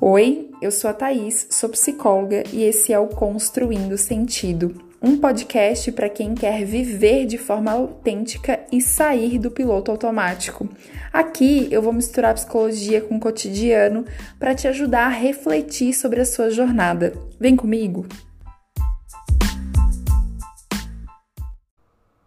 Oi, 0.00 0.50
eu 0.60 0.72
sou 0.72 0.90
a 0.90 0.92
Thaís, 0.92 1.46
sou 1.50 1.68
psicóloga 1.70 2.42
e 2.52 2.64
esse 2.64 2.92
é 2.92 2.98
o 2.98 3.06
Construindo 3.06 3.96
Sentido, 3.96 4.74
um 5.00 5.16
podcast 5.16 5.90
para 5.92 6.08
quem 6.08 6.34
quer 6.34 6.64
viver 6.64 7.26
de 7.26 7.38
forma 7.38 7.70
autêntica 7.70 8.66
e 8.72 8.80
sair 8.80 9.38
do 9.38 9.52
piloto 9.52 9.92
automático. 9.92 10.68
Aqui 11.12 11.68
eu 11.70 11.80
vou 11.80 11.92
misturar 11.92 12.34
psicologia 12.34 13.00
com 13.00 13.16
o 13.16 13.20
cotidiano 13.20 14.04
para 14.38 14.54
te 14.54 14.66
ajudar 14.66 15.06
a 15.06 15.10
refletir 15.10 15.94
sobre 15.94 16.20
a 16.20 16.26
sua 16.26 16.50
jornada. 16.50 17.12
Vem 17.38 17.54
comigo! 17.54 18.04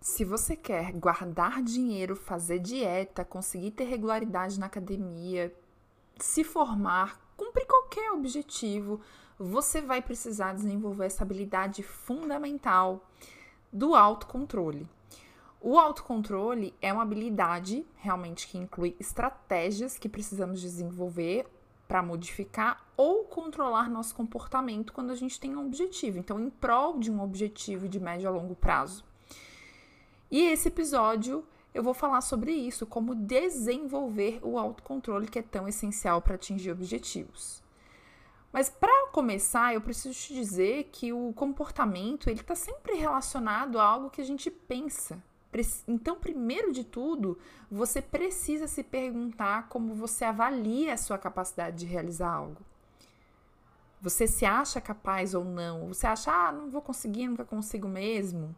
Se 0.02 0.24
você 0.24 0.56
quer 0.56 0.94
guardar 0.94 1.62
dinheiro, 1.62 2.16
fazer 2.16 2.60
dieta, 2.60 3.26
conseguir 3.26 3.72
ter 3.72 3.84
regularidade 3.84 4.58
na 4.58 4.66
academia, 4.66 5.54
se 6.18 6.44
formar, 6.44 7.27
cumprir 7.38 7.66
qualquer 7.66 8.12
objetivo, 8.12 9.00
você 9.40 9.80
vai 9.80 10.02
precisar 10.02 10.54
desenvolver 10.54 11.06
essa 11.06 11.24
habilidade 11.24 11.84
fundamental 11.84 13.08
do 13.72 13.96
autocontrole. 13.96 14.88
O 15.62 15.78
autocontrole 15.78 16.74
é 16.82 16.92
uma 16.92 17.04
habilidade 17.04 17.86
realmente 17.96 18.48
que 18.48 18.58
inclui 18.58 18.96
estratégias 19.00 19.98
que 19.98 20.10
precisamos 20.10 20.60
desenvolver 20.60 21.48
para 21.88 22.04
modificar 22.04 22.86
ou 22.98 23.24
controlar 23.24 23.90
nosso 23.90 24.14
comportamento 24.14 24.92
quando 24.92 25.12
a 25.12 25.16
gente 25.16 25.40
tem 25.40 25.56
um 25.56 25.66
objetivo. 25.66 26.20
Então, 26.20 26.40
em 26.40 26.50
prol 26.50 27.00
de 27.00 27.10
um 27.10 27.22
objetivo 27.22 27.88
de 27.88 28.00
médio 28.00 28.28
a 28.28 28.32
longo 28.32 28.56
prazo. 28.56 29.06
E 30.30 30.44
esse 30.44 30.68
episódio 30.68 31.46
eu 31.78 31.84
vou 31.84 31.94
falar 31.94 32.22
sobre 32.22 32.52
isso, 32.52 32.88
como 32.88 33.14
desenvolver 33.14 34.40
o 34.42 34.58
autocontrole 34.58 35.28
que 35.28 35.38
é 35.38 35.44
tão 35.44 35.68
essencial 35.68 36.20
para 36.24 36.34
atingir 36.34 36.72
objetivos. 36.72 37.62
Mas 38.52 38.68
para 38.68 39.10
começar, 39.12 39.76
eu 39.76 39.82
preciso 39.82 40.18
te 40.18 40.34
dizer 40.34 40.90
que 40.92 41.14
o 41.14 41.32
comportamento 41.34 42.32
ele 42.32 42.42
está 42.42 42.56
sempre 42.56 42.96
relacionado 42.96 43.80
a 43.80 43.84
algo 43.84 44.10
que 44.10 44.20
a 44.20 44.24
gente 44.26 44.50
pensa. 44.50 45.22
Então, 45.88 46.16
primeiro 46.16 46.72
de 46.72 46.84
tudo, 46.84 47.38
você 47.70 48.02
precisa 48.02 48.68
se 48.68 48.84
perguntar 48.84 49.70
como 49.70 49.94
você 49.94 50.26
avalia 50.26 50.96
a 50.96 50.98
sua 50.98 51.20
capacidade 51.20 51.78
de 51.78 51.86
realizar 51.86 52.32
algo. 52.32 52.62
Você 54.02 54.26
se 54.26 54.46
acha 54.46 54.82
capaz 54.82 55.36
ou 55.36 55.46
não? 55.46 55.90
Você 55.90 56.08
acha, 56.08 56.32
ah, 56.32 56.52
não 56.52 56.72
vou 56.72 56.82
conseguir, 56.82 57.28
nunca 57.28 57.46
consigo 57.46 57.88
mesmo? 57.88 58.56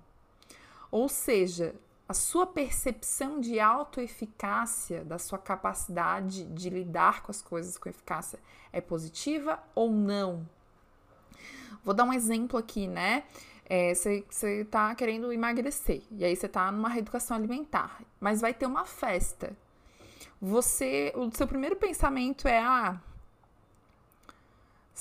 Ou 0.89 1.09
seja, 1.09 1.75
a 2.09 2.13
sua 2.15 2.47
percepção 2.47 3.39
de 3.39 3.59
autoeficácia, 3.59 5.05
da 5.05 5.19
sua 5.19 5.37
capacidade 5.37 6.43
de 6.45 6.67
lidar 6.67 7.21
com 7.21 7.29
as 7.29 7.39
coisas 7.39 7.77
com 7.77 7.87
eficácia, 7.87 8.39
é 8.73 8.81
positiva 8.81 9.59
ou 9.75 9.91
não? 9.91 10.49
Vou 11.85 11.93
dar 11.93 12.05
um 12.05 12.11
exemplo 12.11 12.57
aqui, 12.57 12.87
né? 12.87 13.25
Você 13.93 14.25
é, 14.41 14.61
está 14.61 14.95
querendo 14.95 15.31
emagrecer 15.31 16.01
e 16.09 16.25
aí 16.25 16.35
você 16.35 16.47
está 16.47 16.71
numa 16.71 16.89
reeducação 16.89 17.37
alimentar, 17.37 18.01
mas 18.19 18.41
vai 18.41 18.55
ter 18.55 18.65
uma 18.65 18.85
festa. 18.85 19.55
Você, 20.41 21.13
o 21.15 21.29
seu 21.31 21.45
primeiro 21.45 21.75
pensamento 21.75 22.47
é: 22.47 22.57
ah, 22.57 22.99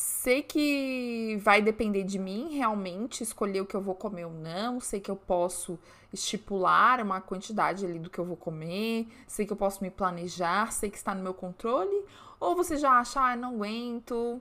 Sei 0.00 0.44
que 0.44 1.36
vai 1.42 1.60
depender 1.60 2.04
de 2.04 2.20
mim 2.20 2.54
realmente 2.56 3.24
escolher 3.24 3.62
o 3.62 3.66
que 3.66 3.74
eu 3.74 3.80
vou 3.80 3.96
comer 3.96 4.27
ou 4.27 4.32
não. 4.32 4.78
Sei 4.78 5.00
que 5.00 5.10
eu 5.10 5.16
posso 5.16 5.77
estipular 6.12 7.00
uma 7.00 7.20
quantidade 7.20 7.84
ali 7.84 7.98
do 7.98 8.08
que 8.08 8.20
eu 8.20 8.24
vou 8.24 8.36
comer. 8.36 9.08
Sei 9.26 9.44
que 9.44 9.52
eu 9.52 9.56
posso 9.56 9.82
me 9.82 9.91
planejar. 9.91 10.72
Sei 10.72 10.88
que 10.88 10.96
está 10.96 11.16
no 11.16 11.22
meu 11.24 11.34
controle. 11.34 12.04
Ou 12.38 12.54
você 12.54 12.76
já 12.76 12.92
acha, 12.92 13.20
ah, 13.20 13.34
não 13.34 13.56
aguento, 13.56 14.41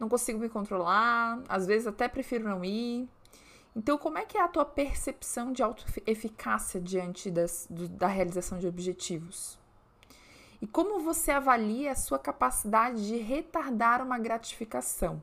não 0.00 0.08
consigo 0.08 0.38
me 0.38 0.48
controlar. 0.48 1.42
Às 1.46 1.66
vezes 1.66 1.86
até 1.86 2.08
prefiro 2.08 2.48
não 2.48 2.64
ir. 2.64 3.06
Então, 3.76 3.98
como 3.98 4.16
é 4.16 4.24
que 4.24 4.38
é 4.38 4.42
a 4.42 4.48
tua 4.48 4.64
percepção 4.64 5.52
de 5.52 5.62
autoeficácia 5.62 6.80
diante 6.80 7.30
das, 7.30 7.66
do, 7.68 7.86
da 7.86 8.06
realização 8.06 8.58
de 8.58 8.66
objetivos? 8.66 9.58
E 10.60 10.66
como 10.66 11.00
você 11.00 11.30
avalia 11.30 11.92
a 11.92 11.96
sua 11.96 12.18
capacidade 12.18 13.06
de 13.06 13.16
retardar 13.16 14.02
uma 14.02 14.18
gratificação? 14.18 15.22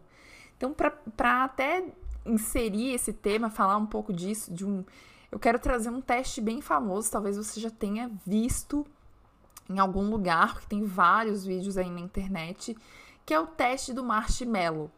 Então, 0.57 0.73
para 0.73 1.43
até 1.43 1.85
inserir 2.25 2.93
esse 2.93 3.11
tema, 3.11 3.49
falar 3.49 3.77
um 3.77 3.85
pouco 3.85 4.13
disso, 4.13 4.53
de 4.53 4.65
um, 4.65 4.83
eu 5.31 5.39
quero 5.39 5.59
trazer 5.59 5.89
um 5.89 6.01
teste 6.01 6.39
bem 6.39 6.61
famoso, 6.61 7.11
talvez 7.11 7.37
você 7.37 7.59
já 7.59 7.69
tenha 7.69 8.11
visto 8.25 8.85
em 9.69 9.79
algum 9.79 10.09
lugar, 10.09 10.53
porque 10.53 10.67
tem 10.67 10.83
vários 10.85 11.45
vídeos 11.45 11.77
aí 11.77 11.89
na 11.89 11.99
internet, 11.99 12.77
que 13.25 13.33
é 13.33 13.39
o 13.39 13.47
teste 13.47 13.93
do 13.93 14.03
marshmallow. 14.03 14.91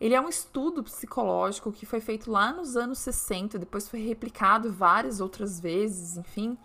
Ele 0.00 0.14
é 0.14 0.20
um 0.20 0.28
estudo 0.28 0.82
psicológico 0.82 1.72
que 1.72 1.84
foi 1.84 2.00
feito 2.00 2.30
lá 2.30 2.52
nos 2.52 2.76
anos 2.76 2.98
60, 2.98 3.58
depois 3.58 3.88
foi 3.88 4.00
replicado 4.00 4.72
várias 4.72 5.20
outras 5.20 5.58
vezes, 5.58 6.16
enfim. 6.16 6.56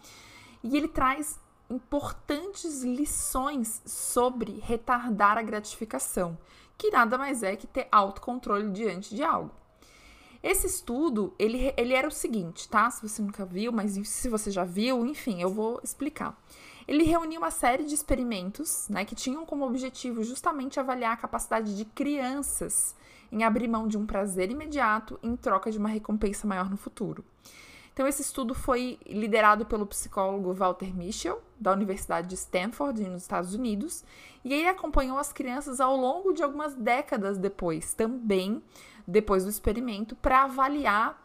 E 0.64 0.78
ele 0.78 0.88
traz 0.88 1.40
importantes 1.70 2.84
lições 2.84 3.82
sobre 3.86 4.60
retardar 4.64 5.38
a 5.38 5.42
gratificação, 5.42 6.38
que 6.78 6.92
nada 6.92 7.18
mais 7.18 7.44
é 7.44 7.56
que 7.56 7.68
ter 7.68 7.88
autocontrole 7.92 8.70
diante 8.72 9.16
de 9.16 9.24
algo. 9.24 9.52
Esse 10.44 10.68
estudo, 10.68 11.34
ele, 11.40 11.74
ele 11.78 11.94
era 11.94 12.08
o 12.08 12.12
seguinte, 12.12 12.68
tá? 12.68 12.92
Se 12.92 13.08
você 13.08 13.22
nunca 13.22 13.46
viu, 13.46 13.72
mas 13.72 13.94
se 14.08 14.28
você 14.28 14.52
já 14.52 14.66
viu, 14.66 15.06
enfim, 15.06 15.42
eu 15.42 15.50
vou 15.50 15.80
explicar. 15.82 16.38
Ele 16.86 17.04
reuniu 17.04 17.40
uma 17.40 17.50
série 17.50 17.86
de 17.86 17.96
experimentos, 17.96 18.88
né, 18.90 19.06
que 19.06 19.16
tinham 19.16 19.46
como 19.46 19.66
objetivo 19.66 20.22
justamente 20.22 20.82
avaliar 20.82 21.14
a 21.14 21.18
capacidade 21.18 21.78
de 21.78 21.86
crianças 21.86 22.94
em 23.32 23.44
abrir 23.44 23.70
mão 23.70 23.88
de 23.88 23.98
um 23.98 24.06
prazer 24.06 24.52
imediato 24.52 25.18
em 25.24 25.36
troca 25.38 25.72
de 25.72 25.78
uma 25.78 25.88
recompensa 25.88 26.46
maior 26.46 26.70
no 26.70 26.76
futuro. 26.76 27.24
Então, 27.94 28.08
esse 28.08 28.24
estudo 28.24 28.56
foi 28.56 28.98
liderado 29.06 29.68
pelo 29.68 29.86
psicólogo 29.86 30.52
Walter 30.52 30.96
Mischel, 30.96 31.40
da 31.60 31.72
Universidade 31.72 32.28
de 32.28 32.34
Stanford, 32.34 33.00
nos 33.08 33.22
Estados 33.22 33.54
Unidos, 33.54 34.04
e 34.44 34.52
ele 34.52 34.68
acompanhou 34.68 35.18
as 35.20 35.32
crianças 35.32 35.80
ao 35.80 35.96
longo 35.96 36.34
de 36.34 36.42
algumas 36.42 36.74
décadas 36.74 37.38
depois, 37.38 37.94
também 37.94 38.64
depois 39.08 39.44
do 39.44 39.50
experimento, 39.50 40.16
para 40.16 40.44
avaliar 40.44 41.24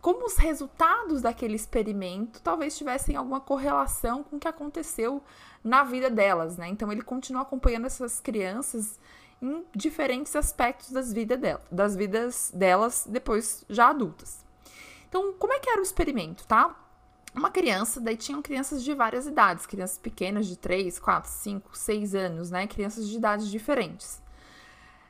como 0.00 0.24
os 0.26 0.36
resultados 0.36 1.22
daquele 1.22 1.56
experimento 1.56 2.40
talvez 2.42 2.76
tivessem 2.76 3.16
alguma 3.16 3.40
correlação 3.40 4.22
com 4.22 4.36
o 4.36 4.38
que 4.38 4.46
aconteceu 4.46 5.22
na 5.64 5.82
vida 5.82 6.10
delas, 6.10 6.56
né? 6.56 6.68
Então, 6.68 6.92
ele 6.92 7.02
continuou 7.02 7.42
acompanhando 7.42 7.86
essas 7.86 8.20
crianças 8.20 9.00
em 9.42 9.64
diferentes 9.74 10.36
aspectos 10.36 10.92
das, 10.92 11.12
vida 11.12 11.36
dela, 11.36 11.62
das 11.72 11.96
vidas 11.96 12.52
delas 12.54 13.04
depois 13.10 13.64
já 13.68 13.88
adultas. 13.88 14.43
Então, 15.14 15.32
como 15.34 15.52
é 15.52 15.60
que 15.60 15.70
era 15.70 15.78
o 15.78 15.84
experimento, 15.84 16.44
tá? 16.44 16.74
Uma 17.32 17.48
criança, 17.48 18.00
daí 18.00 18.16
tinham 18.16 18.42
crianças 18.42 18.82
de 18.82 18.92
várias 18.94 19.28
idades, 19.28 19.64
crianças 19.64 19.96
pequenas 19.96 20.44
de 20.44 20.58
3, 20.58 20.98
4, 20.98 21.30
5, 21.30 21.78
6 21.78 22.14
anos, 22.16 22.50
né? 22.50 22.66
Crianças 22.66 23.08
de 23.08 23.16
idades 23.16 23.48
diferentes. 23.48 24.20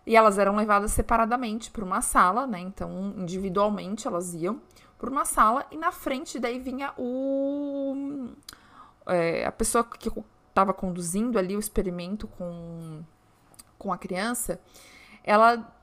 E 0.07 0.15
elas 0.15 0.39
eram 0.39 0.57
levadas 0.57 0.93
separadamente 0.93 1.71
para 1.71 1.83
uma 1.83 2.03
sala, 2.03 2.47
né? 2.47 2.61
Então, 2.61 3.15
individualmente 3.17 4.07
elas 4.07 4.35
iam 4.35 4.61
para 4.99 5.09
uma 5.09 5.25
sala 5.25 5.67
e 5.71 5.79
na 5.79 5.91
frente 5.91 6.39
daí 6.39 6.59
vinha 6.59 6.93
o 6.99 8.29
é, 9.07 9.47
a 9.47 9.53
pessoa 9.53 9.85
que 9.85 10.13
estava 10.51 10.75
conduzindo 10.75 11.39
ali 11.39 11.57
o 11.57 11.61
experimento 11.61 12.29
com, 12.29 13.03
com 13.79 13.91
a 13.91 13.97
criança, 13.97 14.61
ela 15.25 15.74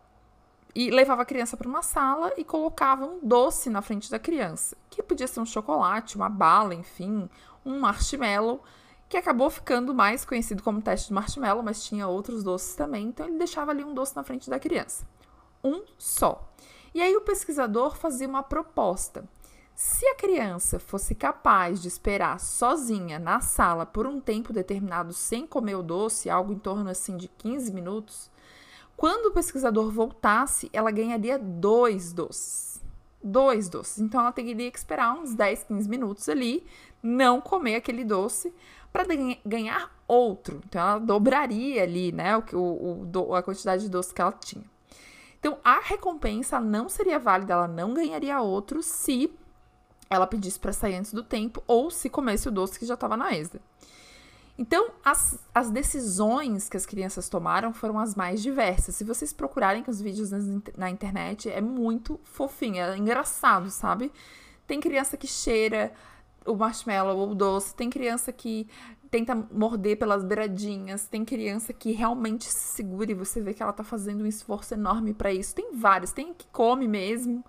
e 0.74 0.90
levava 0.90 1.22
a 1.22 1.26
criança 1.26 1.58
para 1.58 1.68
uma 1.68 1.82
sala 1.82 2.32
e 2.38 2.44
colocava 2.44 3.06
um 3.06 3.20
doce 3.22 3.70
na 3.70 3.82
frente 3.82 4.10
da 4.10 4.20
criança, 4.20 4.76
que 4.90 5.04
podia 5.04 5.28
ser 5.28 5.40
um 5.40 5.46
chocolate, 5.46 6.16
uma 6.16 6.30
bala, 6.30 6.74
enfim, 6.74 7.30
um 7.66 7.80
marshmallow, 7.80 8.64
que 9.10 9.18
acabou 9.18 9.50
ficando 9.50 9.94
mais 9.94 10.24
conhecido 10.24 10.64
como 10.64 10.82
teste 10.82 11.10
de 11.10 11.14
marshmallow, 11.14 11.62
mas 11.62 11.84
tinha 11.84 12.08
outros 12.08 12.44
doces 12.44 12.76
também, 12.76 13.08
então 13.08 13.28
ele 13.28 13.38
deixava 13.38 13.72
ali 13.72 13.84
um 13.84 13.94
doce 13.94 14.16
na 14.16 14.24
frente 14.24 14.50
da 14.50 14.60
criança. 14.60 15.06
Um 15.64 15.84
só. 15.98 16.50
E 16.94 17.02
aí 17.02 17.16
o 17.16 17.22
pesquisador 17.22 17.96
fazia 17.96 18.28
uma 18.28 18.44
proposta. 18.44 19.26
Se 19.76 20.06
a 20.06 20.16
criança 20.16 20.80
fosse 20.80 21.16
capaz 21.16 21.82
de 21.82 21.88
esperar 21.88 22.40
sozinha 22.40 23.18
na 23.18 23.42
sala 23.42 23.86
por 23.86 24.06
um 24.06 24.20
tempo 24.20 24.54
determinado 24.54 25.14
sem 25.14 25.48
comer 25.48 25.76
o 25.76 25.84
doce, 25.84 26.30
algo 26.30 26.54
em 26.54 26.60
torno 26.60 26.90
assim 26.90 27.18
de 27.18 27.28
15 27.28 27.74
minutos, 27.74 28.30
quando 29.02 29.30
o 29.30 29.32
pesquisador 29.32 29.90
voltasse, 29.90 30.70
ela 30.72 30.92
ganharia 30.92 31.40
dois 31.40 32.14
doces. 32.14 32.80
Dois 33.24 33.68
doces. 33.68 33.98
Então 33.98 34.22
ela 34.22 34.32
teria 34.32 34.70
que 34.70 34.78
esperar 34.78 35.18
uns 35.18 35.34
10, 35.34 35.64
15 35.64 35.90
minutos 35.90 36.30
ali, 36.30 36.64
não 37.02 37.42
comer 37.42 37.78
aquele 37.78 38.06
doce, 38.06 38.54
para 38.94 39.04
ganhar 39.44 39.92
outro. 40.08 40.62
Então 40.68 40.80
ela 40.80 41.00
dobraria 41.00 41.82
ali, 41.82 42.12
né, 42.12 42.38
o, 42.38 42.58
o, 42.60 43.12
o, 43.12 43.34
a 43.34 43.42
quantidade 43.42 43.82
de 43.82 43.90
doce 43.90 44.14
que 44.14 44.22
ela 44.22 44.34
tinha. 44.34 44.66
Então 45.40 45.58
a 45.64 45.80
recompensa 45.80 46.60
não 46.60 46.88
seria 46.88 47.18
válida, 47.18 47.54
ela 47.54 47.68
não 47.68 47.96
ganharia 47.96 48.40
outro 48.40 48.84
se 48.84 49.34
ela 50.12 50.28
pedisse 50.28 50.60
para 50.60 50.74
sair 50.74 50.98
antes 50.98 51.12
do 51.12 51.24
tempo 51.24 51.64
ou 51.66 51.90
se 51.90 52.08
comesse 52.08 52.48
o 52.48 52.52
doce 52.52 52.78
que 52.78 52.86
já 52.86 52.94
estava 52.94 53.18
na 53.18 53.36
ESA. 53.36 53.60
Então, 54.62 54.92
as, 55.04 55.40
as 55.56 55.72
decisões 55.72 56.70
que 56.70 56.78
as 56.78 56.86
crianças 56.86 57.28
tomaram 57.28 57.74
foram 57.74 57.98
as 57.98 58.14
mais 58.14 58.44
diversas. 58.44 58.94
Se 58.94 59.04
vocês 59.04 59.34
procurarem 59.34 59.84
os 59.88 60.00
vídeos 60.00 60.30
na 60.78 60.88
internet, 60.88 61.50
é 61.50 61.60
muito 61.60 62.20
fofinho, 62.24 62.78
é 62.78 62.96
engraçado, 62.96 63.72
sabe? 63.72 64.12
Tem 64.68 64.80
criança 64.80 65.18
que 65.18 65.26
cheira 65.26 65.92
o 66.46 66.56
marshmallow 66.56 67.18
ou 67.18 67.32
o 67.32 67.36
doce, 67.36 67.74
tem 67.74 67.90
criança 67.90 68.32
que 68.32 68.68
tenta 69.10 69.34
morder 69.34 69.98
pelas 69.98 70.24
beiradinhas, 70.24 71.08
tem 71.08 71.26
criança 71.26 71.74
que 71.74 71.92
realmente 71.92 72.46
se 72.46 72.76
segura 72.76 73.10
e 73.10 73.16
você 73.16 73.42
vê 73.42 73.56
que 73.56 73.64
ela 73.64 73.74
tá 73.74 73.84
fazendo 73.84 74.24
um 74.24 74.28
esforço 74.28 74.76
enorme 74.76 75.12
para 75.12 75.34
isso. 75.34 75.56
Tem 75.56 75.74
vários, 75.74 76.12
tem 76.12 76.36
que 76.36 76.46
come 76.52 76.88
mesmo. 76.88 77.44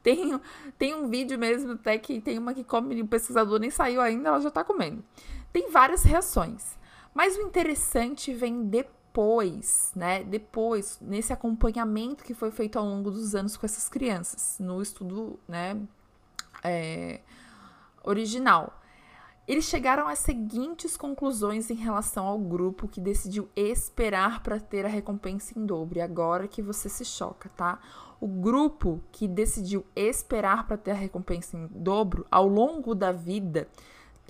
Tem, 0.00 0.40
tem 0.78 0.94
um 0.94 1.08
vídeo 1.08 1.36
mesmo 1.36 1.72
até 1.72 1.98
que 1.98 2.20
tem 2.20 2.38
uma 2.38 2.54
que 2.54 2.62
come 2.62 2.94
e 2.94 3.02
o 3.02 3.06
pesquisador 3.08 3.58
nem 3.58 3.70
saiu 3.70 4.00
ainda, 4.00 4.28
ela 4.28 4.40
já 4.40 4.50
tá 4.50 4.62
comendo. 4.62 5.02
Tem 5.52 5.70
várias 5.70 6.02
reações. 6.02 6.78
Mas 7.14 7.36
o 7.36 7.42
interessante 7.42 8.32
vem 8.32 8.64
depois, 8.64 9.92
né? 9.94 10.24
Depois, 10.24 10.98
nesse 11.00 11.32
acompanhamento 11.32 12.24
que 12.24 12.32
foi 12.32 12.50
feito 12.50 12.78
ao 12.78 12.84
longo 12.84 13.10
dos 13.10 13.34
anos 13.34 13.56
com 13.56 13.66
essas 13.66 13.88
crianças, 13.88 14.56
no 14.58 14.80
estudo, 14.80 15.38
né? 15.46 15.78
É, 16.64 17.20
original. 18.02 18.78
Eles 19.46 19.64
chegaram 19.64 20.06
às 20.06 20.20
seguintes 20.20 20.96
conclusões 20.96 21.68
em 21.68 21.74
relação 21.74 22.26
ao 22.26 22.38
grupo 22.38 22.86
que 22.86 23.00
decidiu 23.00 23.48
esperar 23.56 24.40
para 24.42 24.60
ter 24.60 24.86
a 24.86 24.88
recompensa 24.88 25.58
em 25.58 25.66
dobro. 25.66 25.98
E 25.98 26.00
agora 26.00 26.46
que 26.46 26.62
você 26.62 26.88
se 26.88 27.04
choca, 27.04 27.50
tá? 27.50 27.80
O 28.20 28.28
grupo 28.28 29.02
que 29.10 29.26
decidiu 29.26 29.84
esperar 29.96 30.66
para 30.66 30.76
ter 30.76 30.92
a 30.92 30.94
recompensa 30.94 31.56
em 31.56 31.66
dobro 31.66 32.24
ao 32.30 32.46
longo 32.46 32.94
da 32.94 33.10
vida 33.10 33.68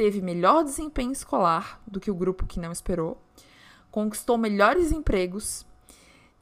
teve 0.02 0.20
melhor 0.20 0.64
desempenho 0.64 1.12
escolar 1.12 1.80
do 1.86 2.00
que 2.00 2.10
o 2.10 2.14
grupo 2.14 2.44
que 2.44 2.58
não 2.58 2.72
esperou, 2.72 3.22
conquistou 3.88 4.36
melhores 4.36 4.90
empregos, 4.90 5.64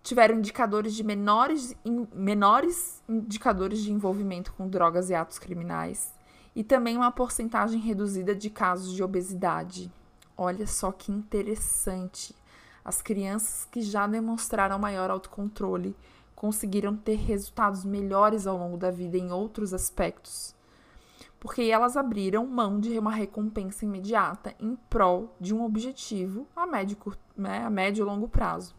tiveram 0.03 0.39
indicadores 0.39 0.95
de 0.95 1.05
menores, 1.05 1.77
menores 2.15 3.03
indicadores 3.07 3.83
de 3.83 3.93
envolvimento 3.93 4.55
com 4.55 4.67
drogas 4.67 5.11
e 5.11 5.15
atos 5.15 5.39
criminais 5.39 6.15
e 6.57 6.65
também 6.65 6.97
uma 6.97 7.13
porcentagem 7.13 7.79
reduzida 7.79 8.35
de 8.35 8.49
casos 8.49 8.95
de 8.95 9.03
obesidade. 9.03 9.93
Olha 10.39 10.67
só 10.67 10.91
que 10.91 11.13
interessante. 11.13 12.35
As 12.83 13.03
crianças 13.03 13.69
que 13.71 13.83
já 13.83 14.07
demonstraram 14.07 14.79
maior 14.79 15.11
autocontrole 15.11 15.95
conseguiram 16.35 16.97
ter 16.97 17.17
resultados 17.17 17.85
melhores 17.85 18.47
ao 18.47 18.57
longo 18.57 18.79
da 18.79 18.91
vida 18.91 19.19
em 19.19 19.31
outros 19.31 19.75
aspectos 19.75 20.59
porque 21.41 21.63
elas 21.63 21.97
abriram 21.97 22.47
mão 22.47 22.79
de 22.79 22.99
uma 22.99 23.11
recompensa 23.11 23.87
imediata 23.87 24.55
em 24.61 24.77
prol 24.91 25.35
de 25.41 25.55
um 25.55 25.65
objetivo 25.65 26.47
a 26.55 26.67
médio, 26.67 26.99
né, 27.35 27.65
a 27.65 27.71
médio 27.71 28.03
e 28.03 28.05
longo 28.05 28.29
prazo. 28.29 28.75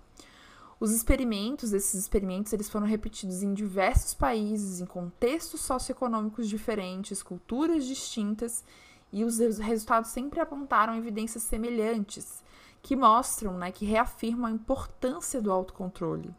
Os 0.80 0.92
experimentos, 0.92 1.74
esses 1.74 1.96
experimentos, 1.96 2.54
eles 2.54 2.70
foram 2.70 2.88
repetidos 2.88 3.44
em 3.44 3.54
diversos 3.54 4.14
países, 4.14 4.80
em 4.80 4.86
contextos 4.86 5.62
socioeconômicos 5.62 6.48
diferentes, 6.48 7.22
culturas 7.22 7.86
distintas, 7.86 8.64
e 9.12 9.24
os 9.24 9.40
resultados 9.60 10.12
sempre 10.12 10.40
apontaram 10.40 10.96
evidências 10.96 11.44
semelhantes, 11.44 12.44
que 12.82 12.96
mostram, 12.96 13.58
né, 13.58 13.72
que 13.72 13.86
reafirmam 13.86 14.48
a 14.48 14.52
importância 14.52 15.42
do 15.42 15.52
autocontrole. 15.52 16.34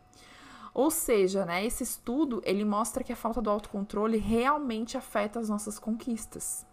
Ou 0.74 0.90
seja, 0.90 1.44
né, 1.44 1.64
esse 1.64 1.82
estudo 1.82 2.40
ele 2.44 2.64
mostra 2.64 3.04
que 3.04 3.12
a 3.12 3.16
falta 3.16 3.42
do 3.42 3.50
autocontrole 3.50 4.16
realmente 4.16 4.96
afeta 4.96 5.38
as 5.38 5.48
nossas 5.48 5.78
conquistas. 5.78 6.66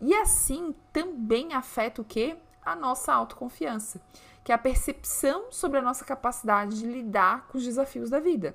E 0.00 0.14
assim 0.14 0.74
também 0.92 1.52
afeta 1.52 2.00
o 2.00 2.04
que? 2.04 2.36
A 2.64 2.74
nossa 2.74 3.12
autoconfiança, 3.12 4.00
que 4.42 4.50
é 4.50 4.54
a 4.54 4.58
percepção 4.58 5.46
sobre 5.50 5.78
a 5.78 5.82
nossa 5.82 6.04
capacidade 6.04 6.78
de 6.78 6.86
lidar 6.86 7.48
com 7.48 7.58
os 7.58 7.64
desafios 7.64 8.08
da 8.08 8.18
vida. 8.18 8.54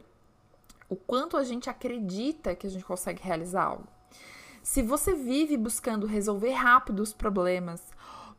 O 0.89 0.95
quanto 0.95 1.37
a 1.37 1.43
gente 1.43 1.69
acredita 1.69 2.55
que 2.55 2.65
a 2.65 2.69
gente 2.69 2.85
consegue 2.85 3.21
realizar 3.21 3.63
algo. 3.63 3.87
Se 4.63 4.81
você 4.81 5.13
vive 5.13 5.55
buscando 5.55 6.07
resolver 6.07 6.51
rápido 6.51 7.01
os 7.01 7.13
problemas, 7.13 7.81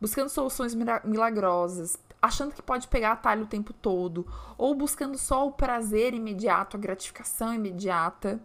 buscando 0.00 0.29
soluções 0.29 0.75
milagrosas, 1.05 1.99
achando 2.20 2.53
que 2.53 2.62
pode 2.62 2.88
pegar 2.88 3.12
atalho 3.12 3.44
o 3.44 3.49
tempo 3.49 3.73
todo, 3.73 4.26
ou 4.56 4.75
buscando 4.75 5.17
só 5.17 5.47
o 5.47 5.53
prazer 5.53 6.15
imediato, 6.15 6.76
a 6.76 6.81
gratificação 6.81 7.55
imediata, 7.55 8.41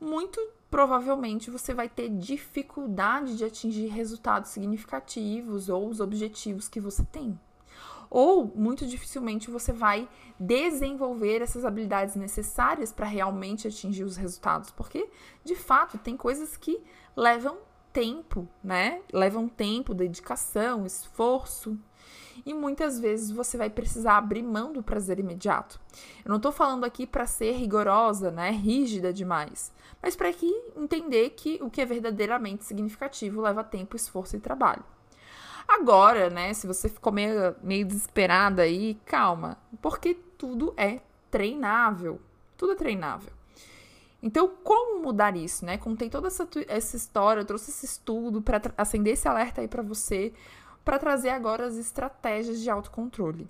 muito 0.00 0.40
provavelmente 0.70 1.50
você 1.50 1.74
vai 1.74 1.88
ter 1.88 2.08
dificuldade 2.08 3.36
de 3.36 3.44
atingir 3.44 3.88
resultados 3.88 4.50
significativos 4.50 5.68
ou 5.68 5.88
os 5.88 6.00
objetivos 6.00 6.68
que 6.68 6.80
você 6.80 7.04
tem. 7.04 7.38
Ou 8.08 8.44
muito 8.56 8.86
dificilmente 8.86 9.50
você 9.50 9.72
vai 9.72 10.08
desenvolver 10.38 11.42
essas 11.42 11.64
habilidades 11.64 12.16
necessárias 12.16 12.92
para 12.92 13.06
realmente 13.06 13.68
atingir 13.68 14.04
os 14.04 14.16
resultados, 14.16 14.70
porque 14.70 15.08
de 15.44 15.54
fato 15.54 15.98
tem 15.98 16.16
coisas 16.16 16.56
que 16.56 16.80
levam 17.16 17.58
tempo, 17.92 18.48
né? 18.62 19.02
Levam 19.12 19.48
tempo, 19.48 19.94
dedicação, 19.94 20.86
esforço 20.86 21.78
e 22.44 22.54
muitas 22.54 22.98
vezes 22.98 23.30
você 23.30 23.56
vai 23.56 23.70
precisar 23.70 24.16
abrir 24.16 24.42
mão 24.42 24.72
do 24.72 24.82
prazer 24.82 25.18
imediato. 25.18 25.80
Eu 26.24 26.28
não 26.28 26.36
estou 26.36 26.52
falando 26.52 26.84
aqui 26.84 27.06
para 27.06 27.26
ser 27.26 27.52
rigorosa, 27.52 28.30
né, 28.30 28.50
rígida 28.50 29.12
demais, 29.12 29.72
mas 30.02 30.16
para 30.16 30.32
que 30.32 30.46
entender 30.76 31.30
que 31.30 31.58
o 31.62 31.70
que 31.70 31.80
é 31.80 31.86
verdadeiramente 31.86 32.64
significativo 32.64 33.40
leva 33.40 33.64
tempo, 33.64 33.96
esforço 33.96 34.36
e 34.36 34.40
trabalho. 34.40 34.84
Agora, 35.68 36.28
né, 36.28 36.52
se 36.52 36.66
você 36.66 36.88
ficou 36.88 37.12
meio, 37.12 37.54
meio 37.62 37.86
desesperada 37.86 38.62
aí, 38.62 38.98
calma, 39.04 39.56
porque 39.80 40.14
tudo 40.36 40.74
é 40.76 41.00
treinável. 41.30 42.20
Tudo 42.56 42.72
é 42.72 42.74
treinável. 42.74 43.32
Então, 44.22 44.50
como 44.62 45.02
mudar 45.02 45.36
isso, 45.36 45.64
né? 45.64 45.78
Contei 45.78 46.10
toda 46.10 46.26
essa, 46.26 46.46
essa 46.68 46.96
história, 46.96 47.44
trouxe 47.44 47.70
esse 47.70 47.86
estudo 47.86 48.42
para 48.42 48.60
acender 48.76 49.14
esse 49.14 49.26
alerta 49.26 49.62
aí 49.62 49.68
para 49.68 49.82
você, 49.82 50.32
para 50.90 50.98
trazer 50.98 51.28
agora 51.28 51.66
as 51.66 51.76
estratégias 51.76 52.58
de 52.58 52.68
autocontrole. 52.68 53.48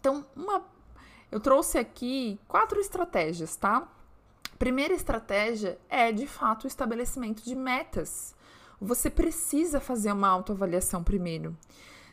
Então, 0.00 0.26
uma, 0.34 0.64
eu 1.30 1.38
trouxe 1.38 1.78
aqui 1.78 2.40
quatro 2.48 2.80
estratégias, 2.80 3.54
tá? 3.54 3.86
Primeira 4.58 4.92
estratégia 4.92 5.78
é, 5.88 6.10
de 6.10 6.26
fato, 6.26 6.64
o 6.64 6.66
estabelecimento 6.66 7.44
de 7.44 7.54
metas. 7.54 8.34
Você 8.80 9.08
precisa 9.08 9.78
fazer 9.78 10.10
uma 10.10 10.26
autoavaliação 10.26 11.04
primeiro. 11.04 11.56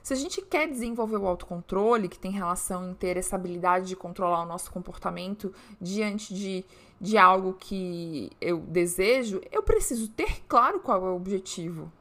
Se 0.04 0.14
a 0.14 0.16
gente 0.16 0.40
quer 0.40 0.68
desenvolver 0.68 1.18
o 1.18 1.26
autocontrole, 1.26 2.08
que 2.08 2.20
tem 2.20 2.32
relação 2.32 2.92
em 2.92 2.94
ter 2.94 3.18
essa 3.18 3.36
habilidade 3.36 3.88
de 3.88 3.96
controlar 3.96 4.44
o 4.44 4.48
nosso 4.48 4.72
comportamento 4.72 5.52
diante 5.82 6.32
de, 6.32 6.64
de 7.02 7.18
algo 7.18 7.56
que 7.56 8.30
eu 8.40 8.60
desejo, 8.60 9.42
eu 9.52 9.64
preciso 9.64 10.10
ter 10.10 10.44
claro 10.48 10.80
qual 10.80 11.08
é 11.08 11.10
o 11.10 11.16
objetivo 11.16 11.92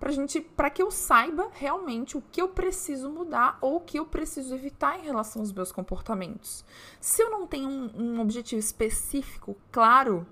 para 0.00 0.10
gente, 0.10 0.40
para 0.40 0.70
que 0.70 0.82
eu 0.82 0.90
saiba 0.90 1.50
realmente 1.52 2.16
o 2.16 2.22
que 2.32 2.40
eu 2.40 2.48
preciso 2.48 3.10
mudar 3.10 3.58
ou 3.60 3.76
o 3.76 3.80
que 3.80 3.98
eu 3.98 4.06
preciso 4.06 4.54
evitar 4.54 4.98
em 4.98 5.02
relação 5.02 5.42
aos 5.42 5.52
meus 5.52 5.70
comportamentos. 5.70 6.64
Se 6.98 7.22
eu 7.22 7.28
não 7.30 7.46
tenho 7.46 7.68
um, 7.68 7.90
um 7.94 8.20
objetivo 8.20 8.58
específico, 8.58 9.54
claro, 9.70 10.26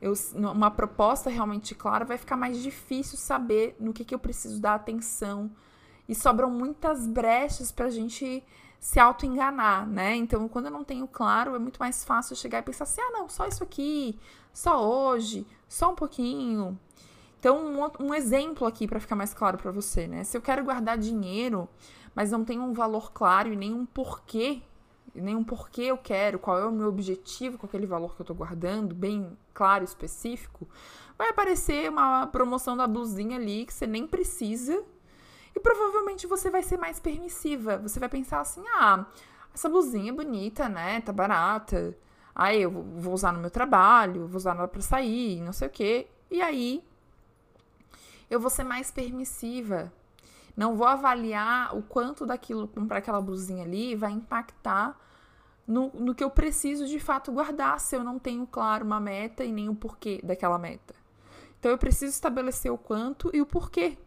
eu, 0.00 0.12
uma 0.34 0.70
proposta 0.70 1.30
realmente 1.30 1.74
clara, 1.74 2.04
vai 2.04 2.18
ficar 2.18 2.36
mais 2.36 2.62
difícil 2.62 3.16
saber 3.16 3.74
no 3.80 3.94
que, 3.94 4.04
que 4.04 4.14
eu 4.14 4.18
preciso 4.18 4.60
dar 4.60 4.74
atenção 4.74 5.50
e 6.06 6.14
sobram 6.14 6.50
muitas 6.50 7.06
brechas 7.06 7.72
para 7.72 7.86
a 7.86 7.90
gente 7.90 8.44
se 8.78 9.00
auto-enganar, 9.00 9.86
né? 9.86 10.14
Então, 10.16 10.46
quando 10.48 10.66
eu 10.66 10.70
não 10.70 10.84
tenho 10.84 11.08
claro, 11.08 11.54
é 11.54 11.58
muito 11.58 11.78
mais 11.78 12.04
fácil 12.04 12.36
chegar 12.36 12.58
e 12.58 12.62
pensar 12.62 12.84
assim: 12.84 13.00
ah, 13.00 13.10
não, 13.12 13.28
só 13.28 13.46
isso 13.46 13.64
aqui, 13.64 14.18
só 14.52 14.86
hoje, 14.86 15.46
só 15.66 15.92
um 15.92 15.94
pouquinho, 15.94 16.78
então, 17.38 17.56
um, 17.64 18.06
um 18.06 18.14
exemplo 18.14 18.66
aqui 18.66 18.88
para 18.88 18.98
ficar 18.98 19.14
mais 19.14 19.32
claro 19.32 19.58
para 19.58 19.70
você, 19.70 20.08
né? 20.08 20.24
Se 20.24 20.36
eu 20.36 20.42
quero 20.42 20.64
guardar 20.64 20.98
dinheiro, 20.98 21.68
mas 22.14 22.32
não 22.32 22.44
tenho 22.44 22.62
um 22.62 22.72
valor 22.72 23.12
claro 23.12 23.52
e 23.52 23.56
nem 23.56 23.72
um 23.72 23.86
porquê, 23.86 24.60
nem 25.14 25.36
um 25.36 25.44
porquê 25.44 25.82
eu 25.82 25.96
quero, 25.96 26.38
qual 26.38 26.58
é 26.58 26.66
o 26.66 26.72
meu 26.72 26.88
objetivo 26.88 27.56
com 27.56 27.66
aquele 27.66 27.86
valor 27.86 28.16
que 28.16 28.20
eu 28.20 28.24
estou 28.24 28.34
guardando, 28.34 28.94
bem 28.94 29.38
claro, 29.54 29.84
específico, 29.84 30.68
vai 31.16 31.28
aparecer 31.28 31.88
uma 31.90 32.26
promoção 32.26 32.76
da 32.76 32.86
blusinha 32.86 33.36
ali 33.36 33.64
que 33.64 33.72
você 33.72 33.86
nem 33.86 34.06
precisa 34.06 34.82
e 35.54 35.60
provavelmente 35.60 36.26
você 36.26 36.50
vai 36.50 36.62
ser 36.62 36.76
mais 36.76 36.98
permissiva. 36.98 37.78
Você 37.78 38.00
vai 38.00 38.08
pensar 38.08 38.40
assim: 38.40 38.62
ah, 38.76 39.06
essa 39.54 39.68
blusinha 39.68 40.10
é 40.10 40.14
bonita, 40.14 40.68
né? 40.68 41.00
Tá 41.00 41.12
barata. 41.12 41.96
Aí 42.34 42.62
eu 42.62 42.70
vou 42.70 43.14
usar 43.14 43.32
no 43.32 43.40
meu 43.40 43.50
trabalho, 43.50 44.26
vou 44.26 44.36
usar 44.36 44.56
ela 44.56 44.68
para 44.68 44.80
sair, 44.80 45.40
não 45.40 45.52
sei 45.52 45.68
o 45.68 45.70
quê. 45.70 46.08
E 46.30 46.40
aí 46.40 46.87
eu 48.30 48.40
vou 48.40 48.50
ser 48.50 48.64
mais 48.64 48.90
permissiva. 48.90 49.92
Não 50.56 50.76
vou 50.76 50.86
avaliar 50.86 51.76
o 51.76 51.82
quanto 51.82 52.26
daquilo, 52.26 52.66
comprar 52.68 52.98
aquela 52.98 53.20
blusinha 53.20 53.64
ali, 53.64 53.94
vai 53.94 54.12
impactar 54.12 54.98
no, 55.66 55.90
no 55.94 56.14
que 56.14 56.24
eu 56.24 56.30
preciso 56.30 56.86
de 56.86 56.98
fato 56.98 57.30
guardar, 57.30 57.78
se 57.78 57.94
eu 57.94 58.02
não 58.02 58.18
tenho, 58.18 58.46
claro, 58.46 58.84
uma 58.84 58.98
meta 58.98 59.44
e 59.44 59.52
nem 59.52 59.68
o 59.68 59.74
porquê 59.74 60.20
daquela 60.24 60.58
meta. 60.58 60.94
Então, 61.58 61.70
eu 61.70 61.78
preciso 61.78 62.12
estabelecer 62.12 62.72
o 62.72 62.78
quanto 62.78 63.30
e 63.34 63.40
o 63.40 63.46
porquê 63.46 63.98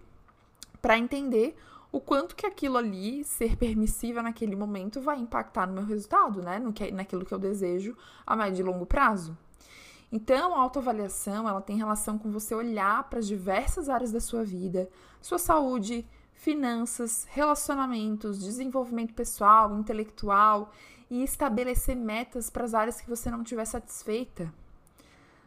para 0.81 0.97
entender 0.97 1.55
o 1.91 1.99
quanto 1.99 2.35
que 2.35 2.45
aquilo 2.45 2.77
ali, 2.77 3.23
ser 3.23 3.57
permissiva 3.57 4.23
naquele 4.23 4.55
momento, 4.55 5.01
vai 5.01 5.19
impactar 5.19 5.67
no 5.67 5.73
meu 5.73 5.85
resultado, 5.85 6.41
né? 6.41 6.57
No 6.57 6.71
que, 6.71 6.89
naquilo 6.91 7.25
que 7.25 7.33
eu 7.33 7.39
desejo 7.39 7.95
a 8.25 8.35
médio 8.35 8.63
e 8.63 8.65
longo 8.65 8.85
prazo. 8.85 9.37
Então, 10.11 10.53
a 10.53 10.59
autoavaliação, 10.59 11.47
ela 11.47 11.61
tem 11.61 11.77
relação 11.77 12.17
com 12.17 12.29
você 12.29 12.53
olhar 12.53 13.09
para 13.09 13.19
as 13.19 13.27
diversas 13.27 13.87
áreas 13.87 14.11
da 14.11 14.19
sua 14.19 14.43
vida, 14.43 14.89
sua 15.21 15.37
saúde, 15.37 16.05
finanças, 16.33 17.25
relacionamentos, 17.29 18.39
desenvolvimento 18.39 19.13
pessoal, 19.13 19.77
intelectual 19.77 20.71
e 21.09 21.23
estabelecer 21.23 21.95
metas 21.95 22.49
para 22.49 22.65
as 22.65 22.73
áreas 22.73 22.99
que 22.99 23.09
você 23.09 23.31
não 23.31 23.41
estiver 23.41 23.65
satisfeita. 23.65 24.51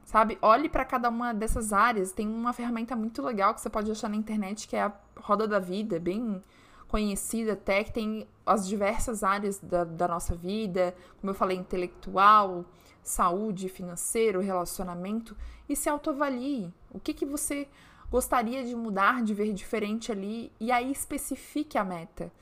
Sabe? 0.05 0.39
Olhe 0.41 0.69
para 0.69 0.85
cada 0.85 1.09
uma 1.09 1.35
dessas 1.35 1.73
áreas. 1.73 2.13
Tem 2.13 2.29
uma 2.29 2.53
ferramenta 2.53 2.95
muito 2.95 3.23
legal 3.23 3.55
que 3.55 3.61
você 3.61 3.71
pode 3.71 3.91
achar 3.91 4.09
na 4.09 4.17
internet 4.17 4.69
que 4.69 4.77
é 4.77 4.83
a 4.83 4.93
Roda 5.17 5.49
da 5.49 5.59
Vida, 5.59 5.99
bem 5.99 6.43
conhecida 6.87 7.55
até, 7.55 7.83
que 7.83 7.93
tem 7.93 8.29
as 8.47 8.69
diversas 8.69 9.25
áreas 9.25 9.59
da, 9.59 9.83
da 9.83 10.07
nossa 10.07 10.35
vida, 10.37 10.95
como 11.21 11.31
eu 11.31 11.35
falei, 11.35 11.57
intelectual, 11.57 12.65
saúde, 13.05 13.69
financeiro, 13.69 14.41
relacionamento, 14.41 15.37
e 15.69 15.77
se 15.77 15.89
autoavalie. 15.89 16.73
O 16.91 16.99
que, 16.99 17.15
que 17.15 17.27
você 17.27 17.69
gostaria 18.11 18.65
de 18.65 18.75
mudar, 18.75 19.23
de 19.23 19.35
ver 19.35 19.53
diferente 19.53 20.11
ali, 20.11 20.51
e 20.59 20.73
aí 20.73 20.91
especifique 20.91 21.77
a 21.77 21.85
meta. 21.85 22.33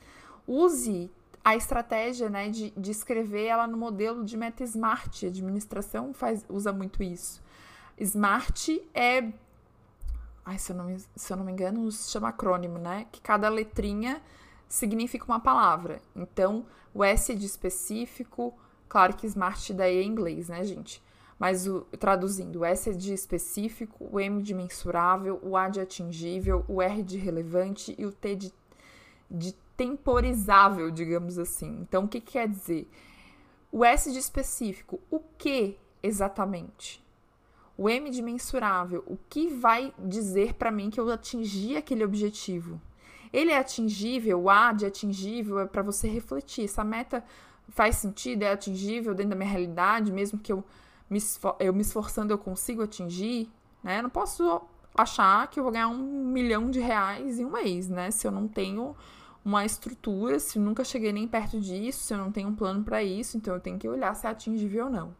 Use 0.47 1.11
a 1.43 1.55
estratégia 1.55 2.29
né, 2.29 2.49
de, 2.49 2.71
de 2.71 2.91
escrever 2.91 3.45
ela 3.45 3.67
no 3.67 3.77
modelo 3.77 4.23
de 4.23 4.37
meta 4.37 4.63
SMART. 4.63 5.23
A 5.23 5.27
administração 5.27 6.13
faz, 6.13 6.45
usa 6.47 6.71
muito 6.71 7.03
isso. 7.03 7.41
SMART 7.99 8.69
é. 8.93 9.31
Ai, 10.45 10.57
se 10.57 10.71
eu, 10.71 10.75
não 10.75 10.97
se 11.15 11.31
eu 11.33 11.37
não 11.37 11.45
me 11.45 11.51
engano, 11.51 11.89
se 11.91 12.11
chama 12.11 12.29
acrônimo, 12.29 12.77
né? 12.77 13.07
Que 13.11 13.21
cada 13.21 13.49
letrinha 13.49 14.21
significa 14.67 15.25
uma 15.25 15.39
palavra. 15.39 16.01
Então, 16.15 16.65
o 16.93 17.03
S 17.03 17.31
é 17.31 17.35
de 17.35 17.45
específico, 17.45 18.53
claro 18.87 19.15
que 19.15 19.27
SMART 19.27 19.71
daí 19.73 19.97
é 19.97 20.03
inglês, 20.03 20.49
né, 20.49 20.63
gente? 20.63 21.01
Mas 21.39 21.67
o, 21.67 21.81
traduzindo, 21.99 22.59
o 22.59 22.65
S 22.65 22.89
é 22.89 22.93
de 22.93 23.13
específico, 23.13 24.07
o 24.11 24.19
M 24.19 24.41
de 24.41 24.53
mensurável, 24.53 25.39
o 25.43 25.57
A 25.57 25.67
de 25.67 25.81
atingível, 25.81 26.63
o 26.67 26.81
R 26.81 27.03
de 27.03 27.17
relevante 27.17 27.95
e 27.97 28.05
o 28.05 28.11
T 28.11 28.35
de, 28.35 28.53
de 29.29 29.53
temporizável, 29.75 30.89
digamos 30.91 31.37
assim. 31.37 31.79
Então, 31.81 32.05
o 32.05 32.07
que, 32.07 32.21
que 32.21 32.33
quer 32.33 32.47
dizer? 32.47 32.89
O 33.71 33.83
S 33.83 34.11
de 34.11 34.19
específico, 34.19 35.01
o 35.09 35.19
que 35.37 35.77
exatamente? 36.01 37.03
O 37.75 37.89
M 37.89 38.09
de 38.11 38.21
mensurável, 38.21 39.03
o 39.07 39.17
que 39.29 39.47
vai 39.47 39.93
dizer 39.97 40.53
para 40.53 40.71
mim 40.71 40.91
que 40.91 40.99
eu 40.99 41.11
atingi 41.11 41.75
aquele 41.75 42.05
objetivo? 42.05 42.79
Ele 43.33 43.49
é 43.49 43.57
atingível, 43.57 44.43
o 44.43 44.49
A 44.49 44.71
de 44.71 44.85
atingível 44.85 45.59
é 45.59 45.65
para 45.65 45.81
você 45.81 46.07
refletir. 46.07 46.65
Essa 46.65 46.83
meta 46.83 47.23
faz 47.69 47.97
sentido, 47.97 48.43
é 48.43 48.51
atingível 48.51 49.13
dentro 49.13 49.31
da 49.31 49.35
minha 49.35 49.49
realidade, 49.49 50.11
mesmo 50.11 50.39
que 50.39 50.51
eu 50.51 50.63
me, 51.09 51.19
eu 51.59 51.73
me 51.73 51.81
esforçando 51.81 52.33
eu 52.33 52.37
consigo 52.37 52.83
atingir, 52.83 53.49
né? 53.83 53.99
Eu 53.99 54.03
não 54.03 54.09
posso 54.09 54.61
achar 54.95 55.47
que 55.47 55.59
eu 55.59 55.63
vou 55.63 55.71
ganhar 55.71 55.87
um 55.87 56.25
milhão 56.25 56.69
de 56.69 56.79
reais 56.79 57.39
em 57.39 57.45
um 57.45 57.51
mês, 57.51 57.89
né? 57.89 58.11
Se 58.11 58.27
eu 58.27 58.31
não 58.31 58.47
tenho 58.47 58.95
uma 59.43 59.65
estrutura, 59.65 60.39
se 60.39 60.57
nunca 60.57 60.83
cheguei 60.83 61.11
nem 61.11 61.27
perto 61.27 61.59
disso, 61.59 62.03
se 62.03 62.13
eu 62.13 62.17
não 62.17 62.31
tenho 62.31 62.49
um 62.49 62.55
plano 62.55 62.83
para 62.83 63.03
isso, 63.03 63.37
então 63.37 63.53
eu 63.53 63.59
tenho 63.59 63.77
que 63.77 63.87
olhar 63.87 64.15
se 64.15 64.25
é 64.25 64.29
atingível 64.29 64.85
ou 64.85 64.91
não. 64.91 65.15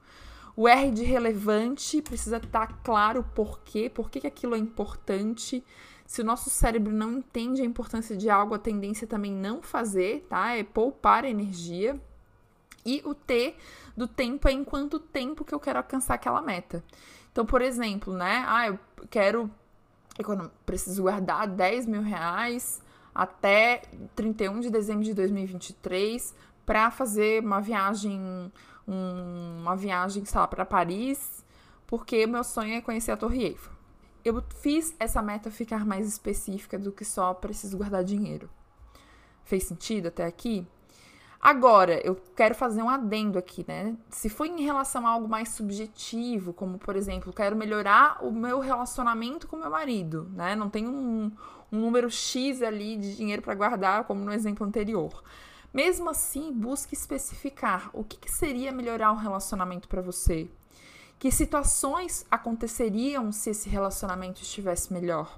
O 0.56 0.68
R 0.68 0.92
de 0.92 1.04
relevante 1.04 2.02
precisa 2.02 2.38
estar 2.38 2.68
tá 2.68 2.74
claro 2.84 3.22
o 3.22 3.24
porquê, 3.24 3.90
por 3.90 4.10
que 4.10 4.26
aquilo 4.26 4.56
é 4.56 4.58
importante. 4.58 5.64
Se 6.06 6.22
o 6.22 6.24
nosso 6.24 6.50
cérebro 6.50 6.94
não 6.94 7.18
entende 7.18 7.62
a 7.62 7.66
importância 7.66 8.16
de 8.16 8.30
algo, 8.30 8.54
a 8.54 8.60
tendência 8.60 9.08
também 9.08 9.32
não 9.32 9.62
fazer, 9.62 10.26
tá? 10.30 10.56
É 10.56 10.64
poupar 10.64 11.26
energia. 11.26 12.00
E 12.86 13.02
o 13.06 13.14
T 13.14 13.56
do 13.96 14.08
tempo 14.08 14.48
é 14.48 14.52
em 14.52 14.64
quanto 14.64 15.00
tempo 15.00 15.46
que 15.46 15.54
eu 15.54 15.60
quero 15.60 15.80
alcançar 15.80 16.16
aquela 16.16 16.42
meta. 16.42 16.84
Então, 17.32 17.46
por 17.46 17.62
exemplo, 17.62 18.14
né? 18.14 18.44
Ah, 18.48 18.68
eu 18.68 18.80
quero. 19.10 19.50
Eu 20.18 20.52
preciso 20.66 21.04
guardar 21.04 21.48
10 21.48 21.88
mil 21.88 22.02
reais 22.02 22.82
até 23.16 23.82
31 24.16 24.60
de 24.60 24.70
dezembro 24.70 25.04
de 25.04 25.14
2023 25.14 26.36
para 26.66 26.92
fazer 26.92 27.44
uma 27.44 27.60
viagem 27.60 28.52
um, 28.88 29.62
uma 29.62 29.76
viagem, 29.76 30.26
sei 30.26 30.40
lá, 30.40 30.48
para 30.48 30.66
Paris, 30.66 31.44
porque 31.88 32.26
meu 32.28 32.44
sonho 32.44 32.76
é 32.76 32.82
conhecer 32.82 33.12
a 33.12 33.18
Torre 33.18 33.44
Eiffel. 33.44 33.72
Eu 34.24 34.42
fiz 34.62 34.96
essa 35.00 35.22
meta 35.22 35.52
ficar 35.52 35.86
mais 35.86 36.08
específica 36.08 36.80
do 36.80 36.92
que 36.92 37.04
só 37.04 37.34
preciso 37.34 37.78
guardar 37.78 38.04
dinheiro. 38.04 38.50
Fez 39.44 39.64
sentido 39.64 40.08
até 40.08 40.26
aqui? 40.26 40.66
Agora, 41.44 42.00
eu 42.08 42.16
quero 42.38 42.56
fazer 42.56 42.82
um 42.82 42.90
adendo 42.90 43.38
aqui, 43.38 43.66
né? 43.68 43.98
Se 44.10 44.30
for 44.30 44.46
em 44.46 44.62
relação 44.64 45.06
a 45.06 45.10
algo 45.10 45.28
mais 45.28 45.50
subjetivo, 45.50 46.54
como 46.54 46.78
por 46.78 46.96
exemplo, 46.96 47.34
quero 47.34 47.54
melhorar 47.54 48.24
o 48.24 48.32
meu 48.32 48.62
relacionamento 48.62 49.46
com 49.46 49.58
meu 49.58 49.70
marido, 49.70 50.32
né? 50.32 50.56
Não 50.56 50.70
tenho 50.70 50.90
um, 50.90 51.30
um 51.70 51.82
número 51.82 52.10
X 52.10 52.62
ali 52.62 52.96
de 52.96 53.18
dinheiro 53.18 53.42
para 53.42 53.54
guardar, 53.56 54.06
como 54.06 54.24
no 54.24 54.32
exemplo 54.32 54.66
anterior. 54.66 55.22
Mesmo 55.74 56.10
assim, 56.10 56.50
busque 56.54 56.94
especificar 56.94 57.90
o 57.92 58.06
que, 58.06 58.16
que 58.16 58.32
seria 58.32 58.72
melhorar 58.72 59.12
o 59.12 59.18
relacionamento 59.18 59.90
para 59.90 60.02
você. 60.02 60.50
Que 61.20 61.30
situações 61.30 62.26
aconteceriam 62.32 63.34
se 63.34 63.50
esse 63.50 63.68
relacionamento 63.68 64.42
estivesse 64.42 64.94
melhor? 64.94 65.36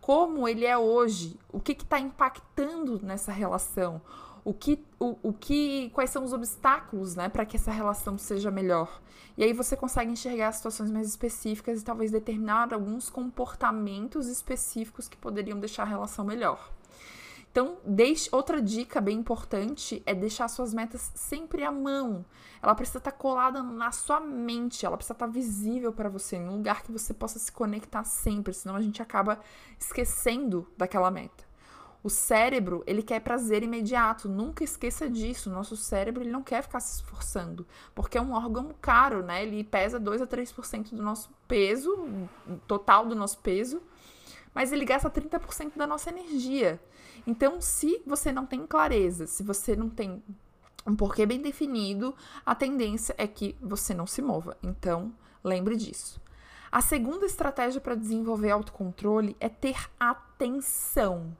Como 0.00 0.48
ele 0.48 0.64
é 0.64 0.78
hoje? 0.78 1.38
O 1.52 1.60
que 1.60 1.72
está 1.72 2.00
impactando 2.00 2.98
nessa 3.02 3.30
relação? 3.30 4.00
O 4.44 4.52
que, 4.52 4.84
o, 4.98 5.16
o 5.22 5.32
que, 5.32 5.90
quais 5.90 6.10
são 6.10 6.24
os 6.24 6.32
obstáculos, 6.32 7.14
né, 7.14 7.28
para 7.28 7.46
que 7.46 7.56
essa 7.56 7.70
relação 7.70 8.18
seja 8.18 8.50
melhor? 8.50 9.00
E 9.36 9.44
aí 9.44 9.52
você 9.52 9.76
consegue 9.76 10.10
enxergar 10.10 10.52
situações 10.52 10.90
mais 10.90 11.08
específicas 11.08 11.80
e 11.80 11.84
talvez 11.84 12.10
determinar 12.10 12.72
alguns 12.74 13.08
comportamentos 13.08 14.26
específicos 14.26 15.08
que 15.08 15.16
poderiam 15.16 15.58
deixar 15.58 15.84
a 15.84 15.86
relação 15.86 16.24
melhor. 16.24 16.72
Então, 17.52 17.76
deixe, 17.84 18.30
outra 18.32 18.62
dica 18.62 18.98
bem 18.98 19.18
importante 19.18 20.02
é 20.06 20.14
deixar 20.14 20.48
suas 20.48 20.72
metas 20.72 21.12
sempre 21.14 21.62
à 21.62 21.70
mão. 21.70 22.24
Ela 22.62 22.74
precisa 22.74 22.96
estar 22.96 23.12
colada 23.12 23.62
na 23.62 23.92
sua 23.92 24.20
mente, 24.20 24.86
ela 24.86 24.96
precisa 24.96 25.12
estar 25.12 25.26
visível 25.26 25.92
para 25.92 26.08
você, 26.08 26.36
em 26.36 26.48
um 26.48 26.56
lugar 26.56 26.82
que 26.82 26.90
você 26.90 27.12
possa 27.12 27.38
se 27.38 27.52
conectar 27.52 28.04
sempre, 28.04 28.54
senão 28.54 28.74
a 28.74 28.80
gente 28.80 29.02
acaba 29.02 29.38
esquecendo 29.78 30.66
daquela 30.78 31.10
meta. 31.10 31.51
O 32.04 32.10
cérebro, 32.10 32.82
ele 32.84 33.02
quer 33.02 33.20
prazer 33.20 33.62
imediato, 33.62 34.28
nunca 34.28 34.64
esqueça 34.64 35.08
disso. 35.08 35.50
Nosso 35.50 35.76
cérebro, 35.76 36.22
ele 36.22 36.32
não 36.32 36.42
quer 36.42 36.62
ficar 36.62 36.80
se 36.80 36.96
esforçando, 36.96 37.66
porque 37.94 38.18
é 38.18 38.20
um 38.20 38.32
órgão 38.32 38.74
caro, 38.80 39.22
né? 39.22 39.42
Ele 39.44 39.62
pesa 39.62 40.00
2 40.00 40.20
a 40.20 40.26
3% 40.26 40.90
do 40.90 41.02
nosso 41.02 41.30
peso, 41.46 42.08
total 42.66 43.06
do 43.06 43.14
nosso 43.14 43.38
peso, 43.38 43.80
mas 44.52 44.72
ele 44.72 44.84
gasta 44.84 45.08
30% 45.08 45.76
da 45.76 45.86
nossa 45.86 46.10
energia. 46.10 46.80
Então, 47.24 47.60
se 47.60 48.02
você 48.04 48.32
não 48.32 48.46
tem 48.46 48.66
clareza, 48.66 49.28
se 49.28 49.44
você 49.44 49.76
não 49.76 49.88
tem 49.88 50.20
um 50.84 50.96
porquê 50.96 51.24
bem 51.24 51.40
definido, 51.40 52.14
a 52.44 52.54
tendência 52.54 53.14
é 53.16 53.28
que 53.28 53.56
você 53.60 53.94
não 53.94 54.08
se 54.08 54.20
mova. 54.20 54.56
Então, 54.60 55.12
lembre 55.44 55.76
disso. 55.76 56.20
A 56.70 56.80
segunda 56.80 57.26
estratégia 57.26 57.80
para 57.80 57.94
desenvolver 57.94 58.50
autocontrole 58.50 59.36
é 59.38 59.48
ter 59.48 59.76
atenção. 60.00 61.36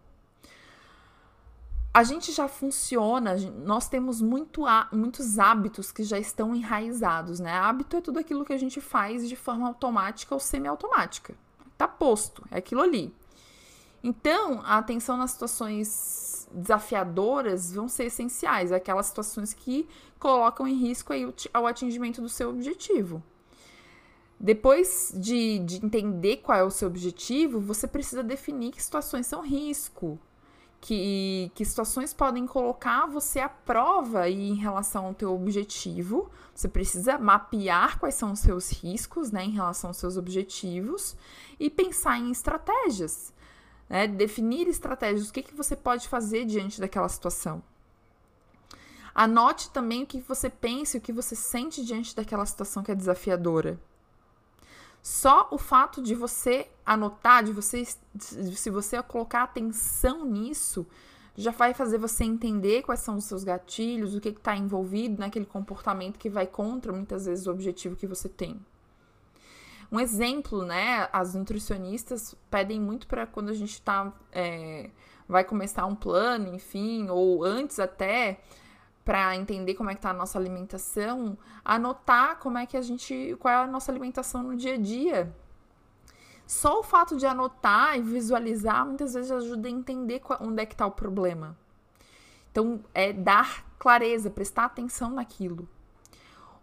A 1.94 2.04
gente 2.04 2.32
já 2.32 2.48
funciona, 2.48 3.36
nós 3.64 3.86
temos 3.86 4.22
muito, 4.22 4.62
muitos 4.90 5.38
hábitos 5.38 5.92
que 5.92 6.02
já 6.02 6.18
estão 6.18 6.54
enraizados, 6.54 7.38
né? 7.38 7.52
Hábito 7.52 7.98
é 7.98 8.00
tudo 8.00 8.18
aquilo 8.18 8.46
que 8.46 8.52
a 8.52 8.58
gente 8.58 8.80
faz 8.80 9.28
de 9.28 9.36
forma 9.36 9.68
automática 9.68 10.34
ou 10.34 10.40
semiautomática. 10.40 11.34
Tá 11.76 11.86
posto, 11.86 12.42
é 12.50 12.56
aquilo 12.56 12.80
ali. 12.80 13.14
Então, 14.02 14.62
a 14.64 14.78
atenção 14.78 15.18
nas 15.18 15.32
situações 15.32 16.48
desafiadoras 16.50 17.72
vão 17.72 17.88
ser 17.88 18.04
essenciais, 18.04 18.72
aquelas 18.72 19.06
situações 19.06 19.52
que 19.52 19.86
colocam 20.18 20.66
em 20.66 20.74
risco 20.74 21.12
aí 21.12 21.26
o, 21.26 21.66
atingimento 21.66 22.22
do 22.22 22.28
seu 22.28 22.50
objetivo. 22.50 23.22
Depois 24.40 25.12
de, 25.14 25.60
de 25.60 25.84
entender 25.84 26.38
qual 26.38 26.58
é 26.58 26.64
o 26.64 26.70
seu 26.70 26.88
objetivo, 26.88 27.60
você 27.60 27.86
precisa 27.86 28.22
definir 28.22 28.72
que 28.72 28.82
situações 28.82 29.26
são 29.26 29.40
risco, 29.40 30.18
que, 30.82 31.50
que 31.54 31.64
situações 31.64 32.12
podem 32.12 32.46
colocar 32.46 33.06
você 33.06 33.40
à 33.40 33.48
prova 33.48 34.20
aí 34.20 34.50
em 34.50 34.56
relação 34.56 35.06
ao 35.06 35.14
teu 35.14 35.34
objetivo. 35.34 36.30
Você 36.54 36.68
precisa 36.68 37.16
mapear 37.16 37.98
quais 37.98 38.16
são 38.16 38.32
os 38.32 38.40
seus 38.40 38.70
riscos 38.70 39.30
né, 39.30 39.42
em 39.44 39.52
relação 39.52 39.88
aos 39.88 39.96
seus 39.96 40.18
objetivos 40.18 41.16
e 41.58 41.70
pensar 41.70 42.18
em 42.18 42.30
estratégias 42.30 43.32
né? 43.92 44.06
Definir 44.06 44.66
estratégias, 44.68 45.28
o 45.28 45.32
que, 45.32 45.42
que 45.42 45.54
você 45.54 45.76
pode 45.76 46.08
fazer 46.08 46.46
diante 46.46 46.80
daquela 46.80 47.10
situação. 47.10 47.62
Anote 49.14 49.68
também 49.68 50.02
o 50.02 50.06
que 50.06 50.18
você 50.20 50.48
pensa 50.48 50.96
e 50.96 50.98
o 50.98 51.02
que 51.02 51.12
você 51.12 51.36
sente 51.36 51.84
diante 51.84 52.16
daquela 52.16 52.46
situação 52.46 52.82
que 52.82 52.90
é 52.90 52.94
desafiadora. 52.94 53.78
Só 55.02 55.48
o 55.50 55.58
fato 55.58 56.00
de 56.00 56.14
você 56.14 56.68
anotar, 56.86 57.42
de 57.42 57.52
você, 57.52 57.84
se 58.18 58.70
você 58.70 59.02
colocar 59.02 59.42
atenção 59.42 60.24
nisso, 60.24 60.86
já 61.36 61.50
vai 61.50 61.74
fazer 61.74 61.98
você 61.98 62.22
entender 62.22 62.82
quais 62.82 63.00
são 63.00 63.16
os 63.16 63.24
seus 63.24 63.42
gatilhos, 63.42 64.14
o 64.14 64.20
que 64.20 64.28
está 64.28 64.56
envolvido 64.56 65.18
naquele 65.18 65.46
comportamento 65.46 66.18
que 66.18 66.30
vai 66.30 66.46
contra 66.46 66.92
muitas 66.92 67.26
vezes 67.26 67.48
o 67.48 67.50
objetivo 67.50 67.96
que 67.96 68.06
você 68.06 68.28
tem. 68.28 68.64
Um 69.90 69.98
exemplo, 69.98 70.64
né? 70.64 71.08
As 71.12 71.34
nutricionistas 71.34 72.34
pedem 72.48 72.80
muito 72.80 73.06
para 73.08 73.26
quando 73.26 73.50
a 73.50 73.54
gente 73.54 73.82
tá, 73.82 74.12
é, 74.30 74.88
vai 75.28 75.42
começar 75.42 75.84
um 75.84 75.96
plano, 75.96 76.54
enfim, 76.54 77.08
ou 77.10 77.44
antes 77.44 77.80
até, 77.80 78.40
para 79.04 79.36
entender 79.36 79.74
como 79.74 79.90
é 79.90 79.94
que 79.94 80.00
tá 80.00 80.10
a 80.10 80.14
nossa 80.14 80.38
alimentação, 80.38 81.36
anotar 81.64 82.38
como 82.38 82.58
é 82.58 82.66
que 82.66 82.76
a 82.76 82.82
gente, 82.82 83.36
qual 83.40 83.52
é 83.52 83.56
a 83.56 83.66
nossa 83.66 83.90
alimentação 83.90 84.42
no 84.42 84.56
dia 84.56 84.74
a 84.74 84.78
dia. 84.78 85.34
Só 86.46 86.80
o 86.80 86.82
fato 86.82 87.16
de 87.16 87.26
anotar 87.26 87.96
e 87.96 88.02
visualizar 88.02 88.86
muitas 88.86 89.14
vezes 89.14 89.30
ajuda 89.30 89.68
a 89.68 89.70
entender 89.70 90.20
onde 90.40 90.62
é 90.62 90.66
que 90.66 90.74
está 90.74 90.86
o 90.86 90.90
problema. 90.90 91.56
Então, 92.50 92.80
é 92.92 93.12
dar 93.12 93.64
clareza, 93.78 94.30
prestar 94.30 94.66
atenção 94.66 95.10
naquilo. 95.10 95.68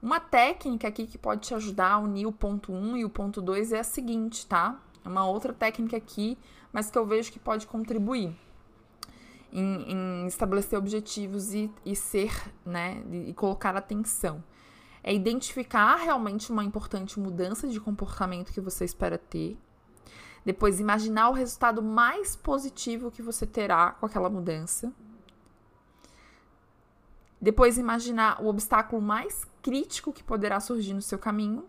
Uma 0.02 0.20
técnica 0.20 0.88
aqui 0.88 1.08
que 1.08 1.18
pode 1.18 1.48
te 1.48 1.54
ajudar 1.56 1.94
a 1.94 1.98
unir 1.98 2.26
o 2.26 2.32
ponto 2.32 2.72
1 2.72 2.98
e 2.98 3.06
o 3.06 3.10
ponto 3.10 3.42
2 3.42 3.74
é 3.74 3.80
a 3.80 3.84
seguinte, 3.84 4.46
tá? 4.46 4.80
É 5.04 5.10
uma 5.10 5.26
outra 5.26 5.54
técnica 5.54 5.98
aqui, 5.98 6.38
mas 6.72 6.90
que 6.90 6.98
eu 6.98 7.06
vejo 7.06 7.32
que 7.32 7.40
pode 7.40 7.68
contribuir 7.68 8.34
em, 9.52 9.92
em 9.92 10.28
estabelecer 10.28 10.78
objetivos 10.78 11.54
e, 11.54 11.72
e 11.86 11.96
ser, 11.96 12.32
né, 12.66 13.04
e 13.12 13.34
colocar 13.34 13.76
atenção. 13.76 14.44
É 15.04 15.14
identificar 15.14 15.96
realmente 15.96 16.52
uma 16.52 16.64
importante 16.64 17.20
mudança 17.20 17.68
de 17.68 17.80
comportamento 17.80 18.52
que 18.52 18.62
você 18.62 18.84
espera 18.84 19.18
ter 19.18 19.58
depois, 20.46 20.80
imaginar 20.80 21.30
o 21.30 21.34
resultado 21.34 21.82
mais 21.82 22.36
positivo 22.36 23.12
que 23.12 23.22
você 23.22 23.46
terá 23.46 23.92
com 23.92 24.06
aquela 24.06 24.30
mudança. 24.30 24.92
Depois, 27.42 27.78
imaginar 27.78 28.42
o 28.42 28.48
obstáculo 28.48 29.02
mais 29.02 29.46
crítico 29.62 30.12
que 30.12 30.24
poderá 30.24 30.60
surgir 30.60 30.94
no 30.94 31.02
seu 31.02 31.18
caminho. 31.18 31.66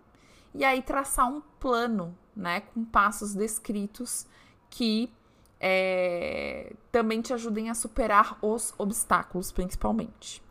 E 0.54 0.64
aí, 0.64 0.82
traçar 0.82 1.28
um 1.28 1.40
plano, 1.60 2.16
né, 2.34 2.60
com 2.60 2.84
passos 2.84 3.34
descritos 3.34 4.26
que 4.68 5.12
é, 5.60 6.72
também 6.90 7.20
te 7.20 7.34
ajudem 7.34 7.68
a 7.68 7.74
superar 7.74 8.38
os 8.40 8.72
obstáculos, 8.78 9.52
principalmente. 9.52 10.42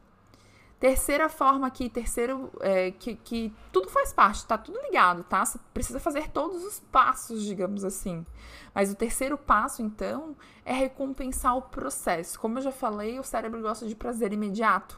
Terceira 0.79 1.27
forma 1.27 1.67
aqui, 1.67 1.89
terceiro, 1.89 2.49
é, 2.61 2.91
que, 2.91 3.15
que 3.15 3.53
tudo 3.69 3.89
faz 3.89 4.13
parte, 4.13 4.45
tá 4.45 4.57
tudo 4.57 4.79
ligado, 4.81 5.25
tá? 5.25 5.43
Você 5.43 5.59
precisa 5.73 5.99
fazer 5.99 6.29
todos 6.29 6.63
os 6.63 6.79
passos, 6.79 7.43
digamos 7.43 7.83
assim. 7.83 8.25
Mas 8.73 8.89
o 8.89 8.95
terceiro 8.95 9.37
passo, 9.37 9.81
então, 9.81 10.37
é 10.63 10.71
recompensar 10.71 11.57
o 11.57 11.63
processo. 11.63 12.39
Como 12.39 12.59
eu 12.59 12.61
já 12.61 12.71
falei, 12.71 13.19
o 13.19 13.23
cérebro 13.23 13.61
gosta 13.61 13.85
de 13.85 13.93
prazer 13.93 14.31
imediato. 14.31 14.97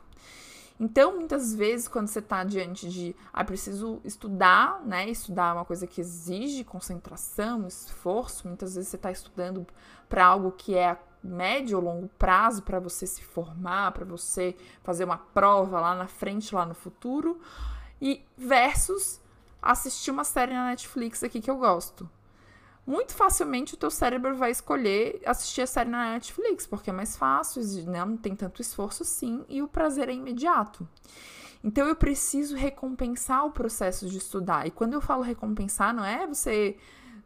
Então, 0.79 1.15
muitas 1.15 1.53
vezes, 1.53 1.87
quando 1.87 2.07
você 2.07 2.19
está 2.19 2.43
diante 2.43 2.89
de, 2.89 3.15
ah, 3.31 3.43
preciso 3.43 4.01
estudar, 4.03 4.81
né? 4.83 5.09
Estudar 5.09 5.49
é 5.49 5.53
uma 5.53 5.65
coisa 5.65 5.85
que 5.85 6.01
exige 6.01 6.63
concentração, 6.63 7.67
esforço. 7.67 8.47
Muitas 8.47 8.75
vezes 8.75 8.89
você 8.89 8.95
está 8.95 9.11
estudando 9.11 9.65
para 10.11 10.25
algo 10.25 10.51
que 10.51 10.75
é 10.75 10.99
médio 11.23 11.77
ou 11.77 11.83
longo 11.85 12.09
prazo 12.19 12.63
para 12.63 12.81
você 12.81 13.07
se 13.07 13.23
formar, 13.23 13.93
para 13.93 14.03
você 14.03 14.57
fazer 14.83 15.05
uma 15.05 15.17
prova 15.17 15.79
lá 15.79 15.95
na 15.95 16.07
frente, 16.07 16.53
lá 16.53 16.65
no 16.65 16.73
futuro, 16.73 17.39
e 18.01 18.21
versus 18.37 19.21
assistir 19.61 20.11
uma 20.11 20.25
série 20.25 20.53
na 20.53 20.65
Netflix 20.65 21.23
aqui 21.23 21.39
que 21.39 21.49
eu 21.49 21.55
gosto. 21.55 22.09
Muito 22.85 23.13
facilmente 23.13 23.75
o 23.75 23.77
teu 23.77 23.89
cérebro 23.89 24.35
vai 24.35 24.51
escolher 24.51 25.21
assistir 25.25 25.61
a 25.61 25.67
série 25.67 25.89
na 25.89 26.11
Netflix, 26.11 26.67
porque 26.67 26.89
é 26.89 26.93
mais 26.93 27.15
fácil, 27.15 27.63
né? 27.89 28.03
não 28.03 28.17
tem 28.17 28.35
tanto 28.35 28.61
esforço 28.61 29.03
assim, 29.03 29.45
e 29.47 29.61
o 29.61 29.67
prazer 29.67 30.09
é 30.09 30.13
imediato. 30.13 30.85
Então 31.63 31.87
eu 31.87 31.95
preciso 31.95 32.53
recompensar 32.57 33.45
o 33.45 33.51
processo 33.51 34.09
de 34.09 34.17
estudar. 34.17 34.67
E 34.67 34.71
quando 34.71 34.93
eu 34.93 34.99
falo 34.99 35.21
recompensar, 35.21 35.93
não 35.93 36.03
é 36.03 36.27
você 36.27 36.75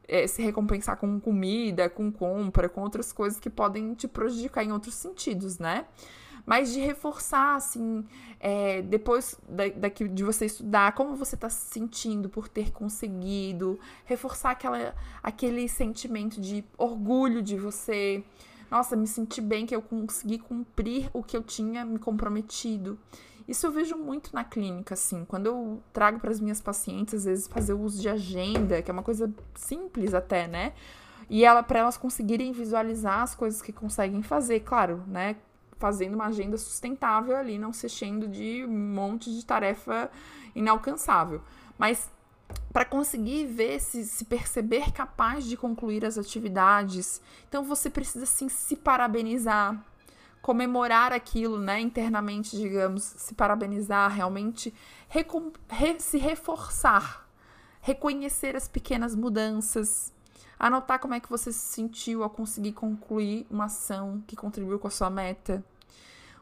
é, 0.07 0.27
se 0.27 0.41
recompensar 0.41 0.97
com 0.97 1.19
comida, 1.19 1.89
com 1.89 2.11
compra, 2.11 2.69
com 2.69 2.81
outras 2.81 3.11
coisas 3.11 3.39
que 3.39 3.49
podem 3.49 3.93
te 3.93 4.07
prejudicar 4.07 4.63
em 4.63 4.71
outros 4.71 4.95
sentidos, 4.95 5.59
né? 5.59 5.85
Mas 6.45 6.71
de 6.71 6.79
reforçar, 6.79 7.55
assim, 7.55 8.05
é, 8.39 8.83
depois 8.83 9.35
da, 9.49 9.67
daqui, 9.69 10.07
de 10.07 10.23
você 10.23 10.45
estudar, 10.45 10.93
como 10.93 11.15
você 11.15 11.33
está 11.33 11.49
se 11.49 11.73
sentindo 11.73 12.29
por 12.29 12.47
ter 12.47 12.71
conseguido, 12.71 13.79
reforçar 14.05 14.51
aquela, 14.51 14.93
aquele 15.23 15.67
sentimento 15.67 16.39
de 16.39 16.63
orgulho 16.77 17.41
de 17.41 17.57
você. 17.57 18.23
Nossa, 18.69 18.95
me 18.95 19.07
senti 19.07 19.41
bem 19.41 19.65
que 19.65 19.75
eu 19.75 19.81
consegui 19.81 20.37
cumprir 20.37 21.09
o 21.13 21.23
que 21.23 21.35
eu 21.35 21.41
tinha 21.41 21.83
me 21.83 21.97
comprometido. 21.97 22.99
Isso 23.47 23.67
eu 23.67 23.71
vejo 23.71 23.95
muito 23.95 24.33
na 24.33 24.43
clínica, 24.43 24.95
assim. 24.95 25.23
Quando 25.25 25.45
eu 25.45 25.83
trago 25.93 26.19
para 26.19 26.31
as 26.31 26.39
minhas 26.39 26.59
pacientes, 26.59 27.13
às 27.13 27.25
vezes, 27.25 27.47
fazer 27.47 27.73
uso 27.73 28.01
de 28.01 28.09
agenda, 28.09 28.81
que 28.81 28.89
é 28.89 28.93
uma 28.93 29.03
coisa 29.03 29.31
simples 29.53 30.13
até, 30.13 30.47
né? 30.47 30.73
E 31.29 31.43
ela 31.45 31.63
para 31.63 31.79
elas 31.79 31.97
conseguirem 31.97 32.51
visualizar 32.51 33.21
as 33.21 33.35
coisas 33.35 33.61
que 33.61 33.71
conseguem 33.71 34.21
fazer, 34.23 34.61
claro, 34.61 35.03
né? 35.07 35.35
Fazendo 35.77 36.15
uma 36.15 36.27
agenda 36.27 36.57
sustentável 36.57 37.35
ali, 37.35 37.59
não 37.59 37.73
se 37.73 37.85
enchendo 37.85 38.27
de 38.27 38.65
um 38.65 38.93
monte 38.93 39.31
de 39.31 39.45
tarefa 39.45 40.09
inalcançável. 40.55 41.41
Mas 41.77 42.09
para 42.71 42.85
conseguir 42.85 43.45
ver 43.45 43.79
se, 43.79 44.03
se 44.05 44.25
perceber 44.25 44.91
capaz 44.91 45.45
de 45.45 45.57
concluir 45.57 46.05
as 46.05 46.17
atividades, 46.17 47.21
então 47.47 47.63
você 47.63 47.89
precisa 47.89 48.25
sim 48.25 48.49
se 48.49 48.75
parabenizar, 48.75 49.83
comemorar 50.45 51.11
aquilo, 51.11 51.57
né, 51.57 51.81
internamente, 51.81 52.55
digamos, 52.55 53.01
se 53.01 53.33
parabenizar, 53.33 54.11
realmente 54.11 54.71
re 55.09 55.25
se 55.97 56.19
reforçar, 56.19 57.27
reconhecer 57.81 58.55
as 58.55 58.67
pequenas 58.67 59.15
mudanças, 59.15 60.13
anotar 60.59 60.99
como 60.99 61.15
é 61.15 61.19
que 61.19 61.27
você 61.27 61.51
se 61.51 61.73
sentiu 61.73 62.21
ao 62.21 62.29
conseguir 62.29 62.73
concluir 62.73 63.47
uma 63.49 63.65
ação 63.65 64.23
que 64.27 64.35
contribuiu 64.35 64.77
com 64.77 64.87
a 64.87 64.91
sua 64.91 65.09
meta. 65.09 65.65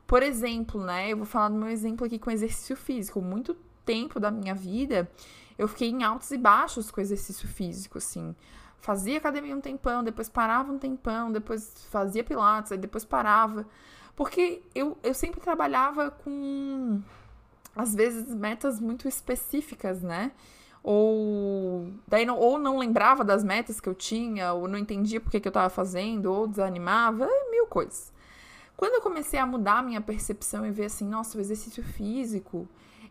Por 0.05 0.21
exemplo, 0.21 0.83
né, 0.83 1.09
eu 1.09 1.15
vou 1.15 1.25
falar 1.25 1.47
do 1.47 1.55
meu 1.55 1.69
exemplo 1.69 2.05
aqui 2.05 2.19
com 2.19 2.29
exercício 2.29 2.75
físico. 2.75 3.21
Muito 3.21 3.55
tempo 3.85 4.19
da 4.19 4.29
minha 4.29 4.53
vida, 4.53 5.09
eu 5.57 5.65
fiquei 5.65 5.89
em 5.89 6.03
altos 6.03 6.29
e 6.31 6.37
baixos 6.37 6.91
com 6.91 6.99
exercício 6.99 7.47
físico, 7.47 7.99
assim 7.99 8.35
fazia 8.83 9.17
academia 9.17 9.55
um 9.55 9.61
tempão, 9.61 10.03
depois 10.03 10.27
parava 10.27 10.69
um 10.69 10.77
tempão, 10.77 11.31
depois 11.31 11.73
fazia 11.89 12.21
pilates, 12.21 12.73
aí 12.73 12.77
depois 12.77 13.05
parava. 13.05 13.65
Porque 14.13 14.61
eu, 14.75 14.97
eu 15.01 15.13
sempre 15.13 15.39
trabalhava 15.39 16.11
com, 16.11 17.01
às 17.73 17.95
vezes, 17.95 18.35
metas 18.35 18.81
muito 18.81 19.07
específicas, 19.07 20.01
né? 20.01 20.33
Ou, 20.83 21.93
daí 22.05 22.25
não, 22.25 22.37
ou 22.37 22.59
não 22.59 22.77
lembrava 22.77 23.23
das 23.23 23.41
metas 23.41 23.79
que 23.79 23.87
eu 23.87 23.95
tinha, 23.95 24.51
ou 24.51 24.67
não 24.67 24.77
entendia 24.77 25.21
por 25.21 25.31
que, 25.31 25.39
que 25.39 25.47
eu 25.47 25.49
estava 25.51 25.69
fazendo, 25.69 26.25
ou 26.25 26.45
desanimava, 26.45 27.25
mil 27.49 27.65
coisas. 27.67 28.11
Quando 28.75 28.95
eu 28.95 29.01
comecei 29.01 29.39
a 29.39 29.45
mudar 29.45 29.79
a 29.79 29.81
minha 29.81 30.01
percepção 30.01 30.65
e 30.65 30.71
ver 30.71 30.85
assim, 30.85 31.07
nossa, 31.07 31.37
o 31.37 31.41
exercício 31.41 31.81
físico, 31.81 32.67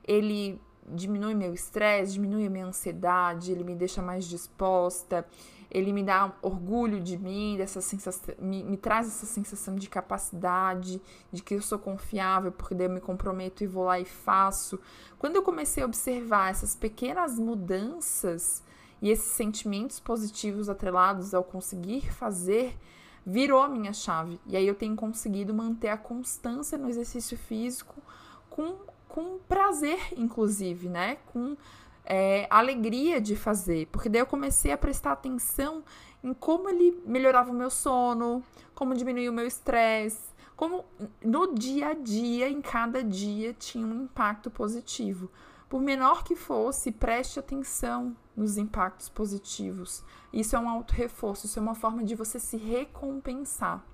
ele 0.07 0.61
diminui 0.89 1.35
meu 1.35 1.55
estresse, 1.55 2.13
diminui 2.13 2.47
a 2.47 2.51
minha 2.51 2.67
ansiedade, 2.67 3.53
ele 3.53 3.65
me 3.65 3.75
deixa 3.75 4.03
mais 4.03 4.25
disposta, 4.25 5.27
ele 5.71 5.93
me 5.93 6.03
dá 6.03 6.33
orgulho 6.43 7.01
de 7.01 7.17
mim, 7.17 7.57
dessa 7.57 7.81
sensação, 7.81 8.35
me, 8.39 8.63
me, 8.63 8.77
traz 8.77 9.07
essa 9.07 9.25
sensação 9.25 9.75
de 9.75 9.89
capacidade, 9.89 11.01
de 11.33 11.43
que 11.43 11.55
eu 11.55 11.63
sou 11.63 11.79
confiável, 11.79 12.53
porque 12.53 12.75
daí 12.75 12.87
eu 12.87 12.91
me 12.91 13.01
comprometo 13.01 13.65
e 13.65 13.67
vou 13.67 13.85
lá 13.85 13.99
e 13.99 14.05
faço. 14.05 14.79
Quando 15.19 15.37
eu 15.37 15.43
comecei 15.43 15.83
a 15.83 15.87
observar 15.87 16.51
essas 16.51 16.77
pequenas 16.77 17.39
mudanças 17.39 18.63
e 19.01 19.09
esses 19.09 19.33
sentimentos 19.33 19.99
positivos 19.99 20.69
atrelados 20.69 21.33
ao 21.33 21.43
conseguir 21.43 22.13
fazer, 22.13 22.79
virou 23.25 23.63
a 23.63 23.69
minha 23.69 23.93
chave. 23.93 24.39
E 24.47 24.57
aí 24.57 24.67
eu 24.67 24.75
tenho 24.75 24.95
conseguido 24.95 25.55
manter 25.55 25.89
a 25.89 25.97
constância 25.97 26.77
no 26.77 26.89
exercício 26.89 27.39
físico 27.39 28.03
com, 28.51 28.77
com 29.13 29.39
prazer, 29.47 30.01
inclusive, 30.17 30.89
né? 30.89 31.19
Com 31.27 31.55
é, 32.03 32.47
alegria 32.49 33.21
de 33.21 33.37
fazer, 33.37 33.87
porque 33.89 34.09
daí 34.09 34.23
eu 34.23 34.27
comecei 34.27 34.73
a 34.73 34.79
prestar 34.79 35.13
atenção 35.13 35.85
em 36.25 36.33
como 36.33 36.67
ele 36.71 36.99
melhorava 37.05 37.51
o 37.51 37.55
meu 37.55 37.69
sono, 37.69 38.43
como 38.75 38.95
diminuía 38.95 39.31
o 39.31 39.35
meu 39.35 39.47
estresse, 39.47 40.33
como 40.57 40.87
no 41.23 41.55
dia 41.55 41.89
a 41.89 41.95
dia, 41.95 42.49
em 42.49 42.63
cada 42.63 43.05
dia, 43.05 43.53
tinha 43.53 43.87
um 43.87 44.05
impacto 44.05 44.51
positivo. 44.51 45.31
Por 45.69 45.83
menor 45.83 46.25
que 46.25 46.35
fosse, 46.35 46.91
preste 46.91 47.39
atenção 47.39 48.17
nos 48.35 48.57
impactos 48.57 49.11
positivos. 49.11 50.03
Isso 50.33 50.57
é 50.57 50.59
um 50.59 50.71
auto-reforço, 50.71 51.45
isso 51.45 51.59
é 51.59 51.63
uma 51.63 51.75
forma 51.75 52.03
de 52.03 52.15
você 52.15 52.39
se 52.39 52.57
recompensar. 52.57 53.85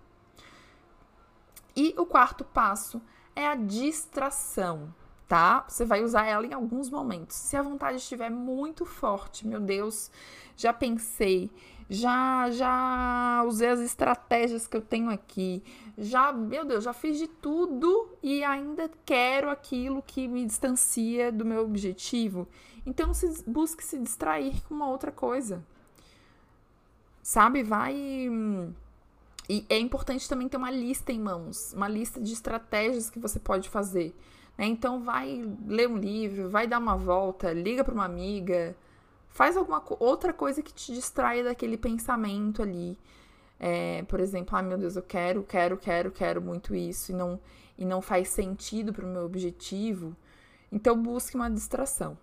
E 1.75 1.93
o 1.99 2.07
quarto 2.07 2.45
passo 2.45 3.03
é 3.35 3.47
a 3.47 3.57
distração 3.57 4.95
tá? 5.29 5.65
Você 5.69 5.85
vai 5.85 6.03
usar 6.03 6.25
ela 6.27 6.47
em 6.47 6.55
alguns 6.55 6.89
momentos. 6.89 7.37
Se 7.37 7.57
a 7.57 7.63
vontade 7.63 7.99
estiver 7.99 8.31
muito 8.31 8.87
forte, 8.87 9.47
meu 9.47 9.61
Deus, 9.61 10.11
já 10.57 10.73
pensei, 10.73 11.51
já 11.89 12.51
já 12.51 13.45
usei 13.47 13.69
as 13.69 13.81
estratégias 13.81 14.67
que 14.67 14.77
eu 14.77 14.81
tenho 14.81 15.11
aqui, 15.11 15.63
já, 15.99 16.33
meu 16.33 16.65
Deus, 16.65 16.85
já 16.85 16.95
fiz 16.95 17.19
de 17.19 17.29
tudo 17.29 18.09
e 18.23 18.43
ainda 18.43 18.91
quero 19.05 19.51
aquilo 19.51 20.03
que 20.03 20.27
me 20.27 20.47
distancia 20.47 21.31
do 21.31 21.45
meu 21.45 21.63
objetivo. 21.63 22.49
Então 22.87 23.13
se, 23.13 23.45
busque 23.47 23.85
se 23.85 23.99
distrair 23.99 24.63
com 24.67 24.75
uma 24.75 24.89
outra 24.89 25.13
coisa. 25.13 25.63
Sabe, 27.23 27.63
vai 27.63 27.95
e 29.51 29.65
é 29.69 29.79
importante 29.79 30.29
também 30.29 30.49
ter 30.49 30.57
uma 30.57 30.71
lista 30.71 31.11
em 31.11 31.19
mãos, 31.19 31.73
uma 31.73 31.89
lista 31.89 32.21
de 32.21 32.33
estratégias 32.33 33.09
que 33.11 33.19
você 33.19 33.39
pode 33.39 33.69
fazer. 33.69 34.15
Né? 34.59 34.67
Então 34.67 35.03
vai 35.03 35.49
ler 35.67 35.89
um 35.89 35.97
livro, 35.97 36.51
vai 36.51 36.67
dar 36.67 36.79
uma 36.79 36.97
volta, 36.97 37.53
liga 37.53 37.83
para 37.83 37.95
uma 37.95 38.05
amiga, 38.05 38.77
Faz 39.39 39.57
alguma 39.57 39.81
outra 40.01 40.33
coisa 40.33 40.63
que 40.63 40.73
te 40.73 40.93
distraia 40.93 41.45
daquele 41.45 41.77
pensamento 41.77 42.61
ali. 42.61 42.99
É, 43.61 44.03
por 44.09 44.19
exemplo, 44.21 44.57
ah, 44.57 44.63
meu 44.63 44.77
Deus, 44.79 44.97
eu 44.97 45.03
quero, 45.03 45.45
quero, 45.45 45.77
quero, 45.77 46.11
quero 46.11 46.43
muito 46.43 46.75
isso 46.75 47.13
e 47.13 47.15
não, 47.15 47.39
e 47.77 47.85
não 47.85 48.01
faz 48.01 48.31
sentido 48.31 48.93
para 48.93 49.05
o 49.05 49.09
meu 49.09 49.25
objetivo. 49.25 50.17
Então, 50.73 51.01
busque 51.01 51.37
uma 51.37 51.49
distração. 51.49 52.19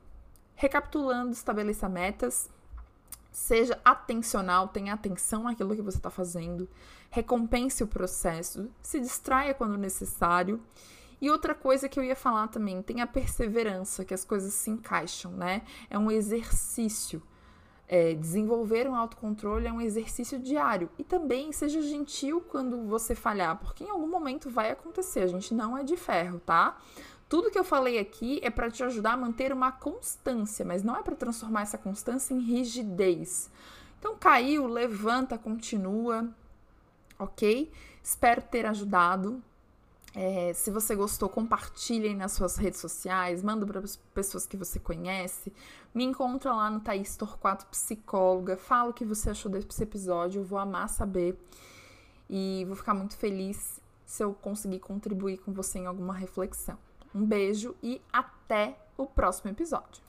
Recapitulando, 0.55 1.31
estabeleça 1.31 1.87
metas, 1.87 2.49
seja 3.31 3.79
atencional, 3.85 4.69
tenha 4.69 4.93
atenção 4.93 5.43
naquilo 5.43 5.75
que 5.75 5.81
você 5.81 5.97
está 5.97 6.09
fazendo, 6.09 6.67
recompense 7.09 7.83
o 7.83 7.87
processo, 7.87 8.69
se 8.81 8.99
distraia 8.99 9.53
quando 9.53 9.77
necessário 9.77 10.61
e 11.21 11.29
outra 11.29 11.55
coisa 11.55 11.87
que 11.87 11.99
eu 11.99 12.03
ia 12.03 12.15
falar 12.15 12.47
também, 12.47 12.81
tem 12.81 13.01
a 13.01 13.07
perseverança, 13.07 14.03
que 14.03 14.13
as 14.13 14.25
coisas 14.25 14.53
se 14.53 14.69
encaixam, 14.69 15.31
né? 15.31 15.61
É 15.89 15.97
um 15.97 16.11
exercício. 16.11 17.21
É, 17.87 18.15
desenvolver 18.15 18.87
um 18.87 18.95
autocontrole 18.95 19.67
é 19.67 19.71
um 19.71 19.79
exercício 19.79 20.39
diário. 20.39 20.89
E 20.97 21.03
também 21.03 21.51
seja 21.51 21.81
gentil 21.81 22.41
quando 22.41 22.83
você 22.87 23.13
falhar, 23.13 23.57
porque 23.57 23.83
em 23.83 23.89
algum 23.89 24.07
momento 24.07 24.49
vai 24.49 24.71
acontecer. 24.71 25.21
A 25.21 25.27
gente 25.27 25.53
não 25.53 25.77
é 25.77 25.83
de 25.83 25.95
ferro, 25.95 26.39
tá? 26.39 26.77
Tudo 27.29 27.49
que 27.49 27.57
eu 27.57 27.63
falei 27.63 27.97
aqui 27.97 28.39
é 28.43 28.49
para 28.49 28.69
te 28.69 28.83
ajudar 28.83 29.13
a 29.13 29.17
manter 29.17 29.51
uma 29.51 29.71
constância, 29.71 30.63
mas 30.63 30.83
não 30.83 30.95
é 30.95 31.01
para 31.01 31.15
transformar 31.15 31.61
essa 31.61 31.77
constância 31.77 32.33
em 32.33 32.39
rigidez. 32.39 33.49
Então, 33.99 34.15
caiu, 34.15 34.67
levanta, 34.67 35.37
continua, 35.37 36.29
ok? 37.17 37.71
Espero 38.03 38.41
ter 38.43 38.65
ajudado. 38.67 39.41
É, 40.17 40.53
se 40.53 40.71
você 40.71 40.95
gostou, 40.95 41.27
compartilhe 41.27 42.15
nas 42.15 42.31
suas 42.31 42.55
redes 42.55 42.79
sociais, 42.79 43.43
manda 43.43 43.65
para 43.65 43.81
as 43.81 43.97
pessoas 44.13 44.47
que 44.47 44.55
você 44.55 44.79
conhece. 44.79 45.51
Me 45.93 46.05
encontra 46.05 46.53
lá 46.53 46.71
no 46.71 46.79
Thaís 46.79 47.17
Torquato 47.17 47.65
Psicóloga. 47.65 48.55
Fala 48.55 48.91
o 48.91 48.93
que 48.93 49.03
você 49.03 49.31
achou 49.31 49.51
desse 49.51 49.83
episódio, 49.83 50.39
eu 50.39 50.45
vou 50.45 50.57
amar 50.57 50.87
saber. 50.87 51.37
E 52.29 52.63
vou 52.65 52.77
ficar 52.77 52.93
muito 52.93 53.17
feliz 53.17 53.81
se 54.05 54.23
eu 54.23 54.33
conseguir 54.33 54.79
contribuir 54.79 55.37
com 55.39 55.51
você 55.51 55.79
em 55.79 55.85
alguma 55.85 56.13
reflexão. 56.13 56.77
Um 57.13 57.25
beijo 57.25 57.75
e 57.83 58.01
até 58.11 58.77
o 58.97 59.05
próximo 59.05 59.51
episódio. 59.51 60.01